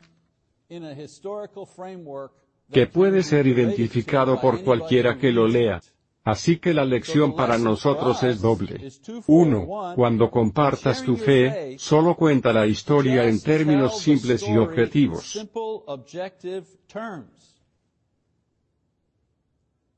que 2.70 2.86
puede 2.86 3.22
ser 3.22 3.46
identificado 3.46 4.40
por 4.40 4.62
cualquiera 4.62 5.16
que 5.16 5.32
lo 5.32 5.48
lea. 5.48 5.80
Así 6.24 6.58
que 6.58 6.74
la 6.74 6.84
lección 6.84 7.34
para 7.34 7.56
nosotros 7.56 8.22
es 8.22 8.42
doble. 8.42 8.92
Uno, 9.28 9.94
cuando 9.96 10.30
compartas 10.30 11.02
tu 11.02 11.16
fe, 11.16 11.76
solo 11.78 12.14
cuenta 12.16 12.52
la 12.52 12.66
historia 12.66 13.24
en 13.26 13.40
términos 13.40 13.98
simples 13.98 14.46
y 14.46 14.54
objetivos. 14.58 15.48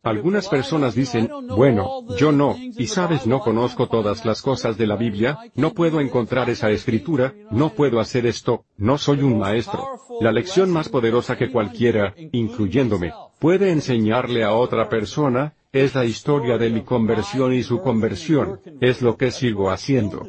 Algunas 0.03 0.49
personas 0.49 0.95
dicen, 0.95 1.31
bueno, 1.49 2.07
yo 2.17 2.33
no, 2.33 2.57
y 2.57 2.87
sabes 2.87 3.27
no 3.27 3.41
conozco 3.41 3.87
todas 3.87 4.25
las 4.25 4.41
cosas 4.41 4.79
de 4.79 4.87
la 4.87 4.97
Biblia, 4.97 5.39
no 5.55 5.75
puedo 5.75 6.01
encontrar 6.01 6.49
esa 6.49 6.71
escritura, 6.71 7.35
no 7.51 7.75
puedo 7.75 8.01
hacer 8.01 8.25
esto, 8.25 8.65
no 8.79 8.97
soy 8.97 9.21
un 9.21 9.39
maestro. 9.39 9.87
La 10.23 10.33
lección 10.33 10.71
más 10.71 10.89
poderosa 10.89 11.37
que 11.37 11.51
cualquiera, 11.51 12.15
incluyéndome, 12.33 13.13
puede 13.39 13.73
enseñarle 13.73 14.43
a 14.43 14.55
otra 14.55 14.89
persona, 14.89 15.53
es 15.71 15.95
la 15.95 16.07
historia 16.07 16.57
de 16.57 16.71
mi 16.71 16.81
conversión 16.81 17.53
y 17.53 17.63
su 17.63 17.83
conversión, 17.83 18.61
es 18.81 19.03
lo 19.03 19.19
que 19.19 19.31
sigo 19.31 19.71
haciendo. 19.71 20.27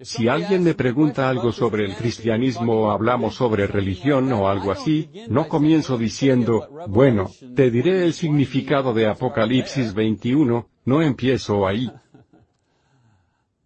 Si 0.00 0.28
alguien 0.28 0.64
me 0.64 0.74
pregunta 0.74 1.28
algo 1.28 1.52
sobre 1.52 1.84
el 1.84 1.94
cristianismo 1.94 2.72
o 2.82 2.90
hablamos 2.90 3.36
sobre 3.36 3.68
religión 3.68 4.32
o 4.32 4.48
algo 4.48 4.72
así, 4.72 5.08
no 5.28 5.48
comienzo 5.48 5.96
diciendo, 5.96 6.68
bueno, 6.88 7.30
te 7.54 7.70
diré 7.70 8.04
el 8.04 8.12
significado 8.12 8.92
de 8.92 9.06
Apocalipsis 9.06 9.94
21, 9.94 10.68
no 10.84 11.02
empiezo 11.02 11.66
ahí. 11.66 11.90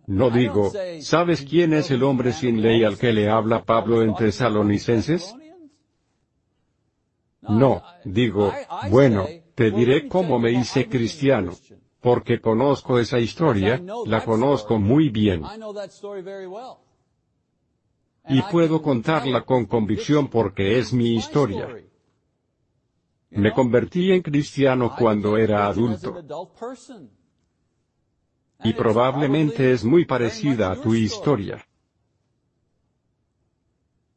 No 0.06 0.30
digo, 0.30 0.70
¿sabes 1.00 1.46
quién 1.48 1.72
es 1.72 1.90
el 1.90 2.02
hombre 2.02 2.32
sin 2.32 2.60
ley 2.60 2.84
al 2.84 2.98
que 2.98 3.12
le 3.12 3.30
habla 3.30 3.64
Pablo 3.64 4.02
en 4.02 4.14
Tesalonicenses? 4.14 5.34
No, 7.40 7.82
digo, 8.04 8.52
bueno, 8.90 9.26
te 9.54 9.70
diré 9.70 10.08
cómo 10.08 10.38
me 10.38 10.52
hice 10.52 10.88
cristiano. 10.88 11.52
Porque 12.01 12.40
conozco 12.40 12.99
esa 12.99 13.18
historia, 13.18 13.82
la 14.07 14.24
conozco 14.24 14.78
muy 14.78 15.09
bien. 15.09 15.42
Y 18.28 18.42
puedo 18.42 18.82
contarla 18.82 19.44
con 19.44 19.66
convicción 19.66 20.28
porque 20.28 20.78
es 20.78 20.92
mi 20.92 21.14
historia. 21.16 21.68
Me 23.30 23.53
convertí 23.53 24.12
en 24.12 24.22
cristiano 24.22 24.94
cuando 24.96 25.36
era 25.36 25.66
adulto. 25.66 26.22
Y 28.64 28.72
probablemente 28.72 29.72
es 29.72 29.84
muy 29.84 30.05
parecida 30.05 30.72
a 30.72 30.80
tu 30.80 30.94
historia. 30.94 31.64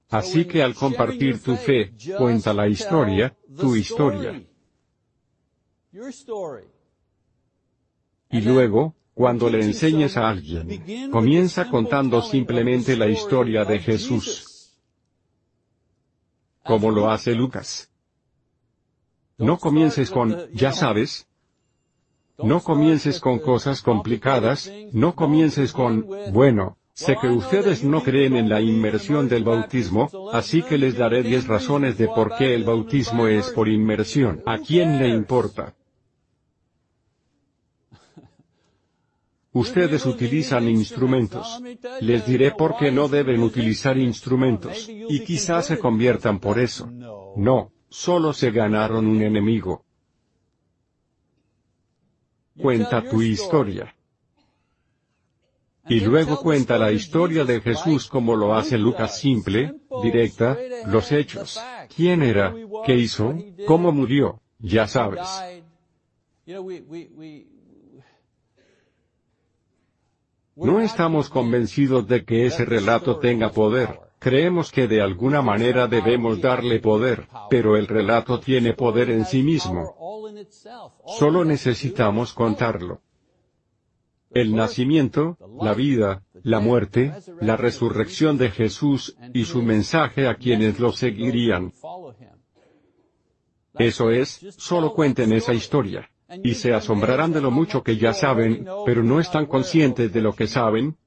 Así 0.10 0.46
que 0.46 0.62
al 0.62 0.76
compartir 0.76 1.42
tu 1.42 1.56
fe, 1.56 1.94
cuenta 2.18 2.54
la 2.54 2.68
historia, 2.68 3.36
tu 3.58 3.76
historia. 3.76 4.44
Y 8.32 8.42
luego, 8.42 8.96
cuando 9.14 9.50
le 9.50 9.62
enseñes 9.62 10.18
a 10.18 10.30
alguien, 10.30 11.10
comienza 11.12 11.70
contando 11.70 12.22
simplemente 12.22 12.96
la 12.96 13.08
historia 13.08 13.66
de 13.66 13.80
Jesús. 13.80 14.78
Como 16.64 16.92
lo 16.92 17.10
hace 17.10 17.34
Lucas. 17.34 17.90
No 19.38 19.58
comiences 19.58 20.12
con, 20.12 20.38
ya 20.54 20.72
sabes. 20.72 21.28
No 22.38 22.62
comiences 22.62 23.20
con 23.20 23.40
cosas 23.40 23.82
complicadas, 23.82 24.72
no 24.94 25.14
comiences 25.16 25.74
con, 25.74 26.08
bueno, 26.32 26.78
Sé 26.94 27.16
que 27.20 27.30
ustedes 27.30 27.84
no 27.84 28.04
creen 28.04 28.36
en 28.36 28.50
la 28.50 28.60
inmersión 28.62 29.30
del 29.30 29.44
bautismo, 29.44 30.10
así 30.34 30.62
que 30.62 30.78
les 30.78 30.98
daré 30.98 31.24
diez 31.24 31.48
razones 31.48 31.98
de 31.98 32.08
por 32.08 32.36
qué 32.36 32.54
el 32.54 32.64
bautismo 32.66 33.28
es 33.28 33.50
por 33.50 33.70
inmersión. 33.70 34.44
¿A 34.46 34.58
quién 34.60 35.00
le 35.00 35.08
importa? 35.08 35.74
Ustedes 39.54 40.06
utilizan 40.06 40.70
instrumentos. 40.70 41.62
Les 42.00 42.26
diré 42.26 42.52
por 42.52 42.78
qué 42.78 42.92
no 42.92 43.10
deben 43.10 43.44
utilizar 43.44 43.98
instrumentos, 43.98 44.88
y 44.90 45.20
quizás 45.26 45.66
se 45.66 45.78
conviertan 45.78 46.40
por 46.40 46.60
eso. 46.60 46.90
No, 47.36 47.72
solo 47.90 48.34
se 48.34 48.52
ganaron 48.52 49.08
un 49.08 49.22
enemigo. 49.22 49.86
Cuenta 52.58 53.10
tu 53.10 53.22
historia. 53.22 53.94
Y 55.90 56.00
luego 56.00 56.40
cuenta 56.40 56.78
la 56.78 56.92
historia 56.92 57.44
de 57.44 57.60
Jesús 57.60 58.08
como 58.08 58.36
lo 58.36 58.54
hace 58.54 58.78
Lucas 58.78 59.20
simple, 59.20 59.82
directa, 60.04 60.58
los 60.88 61.12
hechos. 61.12 61.60
¿Quién 61.94 62.22
era? 62.24 62.54
¿Qué 62.86 62.96
hizo? 62.96 63.36
¿Cómo 63.66 63.92
murió? 63.92 64.42
Ya 64.60 64.88
sabes. 64.88 65.28
No 70.56 70.82
estamos 70.82 71.30
convencidos 71.30 72.08
de 72.08 72.26
que 72.26 72.46
ese 72.46 72.66
relato 72.66 73.20
tenga 73.20 73.52
poder, 73.52 74.00
creemos 74.20 74.72
que 74.72 74.88
de 74.88 75.02
alguna 75.02 75.42
manera 75.42 75.88
debemos 75.88 76.42
darle 76.42 76.80
poder, 76.80 77.28
pero 77.50 77.78
el 77.78 77.88
relato 77.88 78.40
tiene 78.40 78.74
poder 78.74 79.10
en 79.10 79.26
sí 79.26 79.44
mismo. 79.44 79.96
Solo 81.18 81.46
necesitamos 81.46 82.34
contarlo. 82.34 83.02
El 84.30 84.56
nacimiento, 84.56 85.38
la 85.62 85.74
vida, 85.74 86.24
la 86.44 86.60
muerte, 86.60 87.14
la 87.40 87.58
resurrección 87.58 88.38
de 88.38 88.52
Jesús, 88.52 89.18
y 89.34 89.46
su 89.46 89.62
mensaje 89.62 90.28
a 90.28 90.36
quienes 90.36 90.80
lo 90.80 90.92
seguirían. 90.92 91.74
Eso 93.74 94.12
es, 94.12 94.46
solo 94.58 94.94
cuenten 94.94 95.32
esa 95.34 95.54
historia. 95.54 96.11
Y 96.44 96.54
se 96.56 96.74
asombrarán 96.74 97.34
de 97.34 97.42
lo 97.42 97.52
mucho 97.52 97.84
que 97.84 97.98
ya 97.98 98.14
saben, 98.14 98.66
pero 98.86 99.04
no 99.04 99.20
están 99.20 99.46
conscientes 99.46 100.14
de 100.14 100.22
lo 100.22 100.34
que 100.34 100.48
saben, 100.48 100.98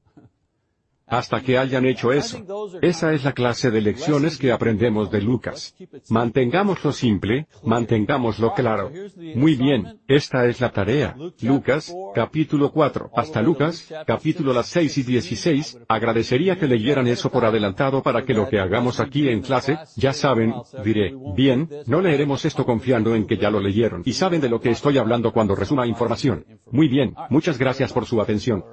hasta 1.07 1.41
que 1.41 1.59
hayan 1.59 1.85
hecho 1.85 2.13
eso. 2.13 2.39
Esa 2.81 3.13
es 3.13 3.25
la 3.25 3.33
clase 3.33 3.71
de 3.71 3.81
lecciones 3.81 4.39
que 4.39 4.53
aprendemos 4.53 5.11
de 5.11 5.21
Lucas. 5.21 5.75
Mantengámoslo 6.09 6.93
simple, 6.93 7.47
mantengámoslo 7.63 8.55
claro. 8.55 8.91
Muy 9.35 9.55
bien, 9.55 10.01
esta 10.09 10.47
es 10.47 10.61
la 10.61 10.71
tarea. 10.71 11.17
Lucas, 11.43 11.95
capítulo 12.15 12.71
4. 12.73 13.11
Hasta 13.15 13.43
Lucas, 13.43 13.93
capítulo 14.07 14.53
las 14.53 14.67
6 14.69 14.99
y 14.99 15.03
16, 15.03 15.79
agradecería 15.89 16.59
que 16.59 16.67
leyeran 16.67 17.07
eso 17.07 17.31
por 17.31 17.45
adelantado 17.45 18.03
para 18.03 18.25
que 18.25 18.35
lo 18.35 18.49
que 18.49 18.59
hagamos 18.59 19.01
aquí 19.01 19.29
en 19.29 19.43
clase, 19.43 19.79
ya 19.97 20.13
saben, 20.13 20.55
diré, 20.85 21.15
bien, 21.35 21.69
no 21.87 22.01
leeremos 22.01 22.45
esto 22.45 22.65
confiando 22.65 23.15
en 23.15 23.27
que 23.27 23.37
ya 23.37 23.51
lo 23.51 23.61
leyeron 23.61 24.03
y 24.05 24.13
saben 24.13 24.41
de 24.41 24.49
lo 24.49 24.61
que 24.61 24.71
estoy 24.71 24.99
hablando 24.99 25.33
cuando 25.33 25.55
resuma 25.55 25.87
información. 25.87 26.47
Muy 26.71 26.89
bien, 26.89 27.15
muchas 27.31 27.59
gracias 27.59 27.93
por 27.93 28.07
su 28.07 28.21
atención. 28.21 28.65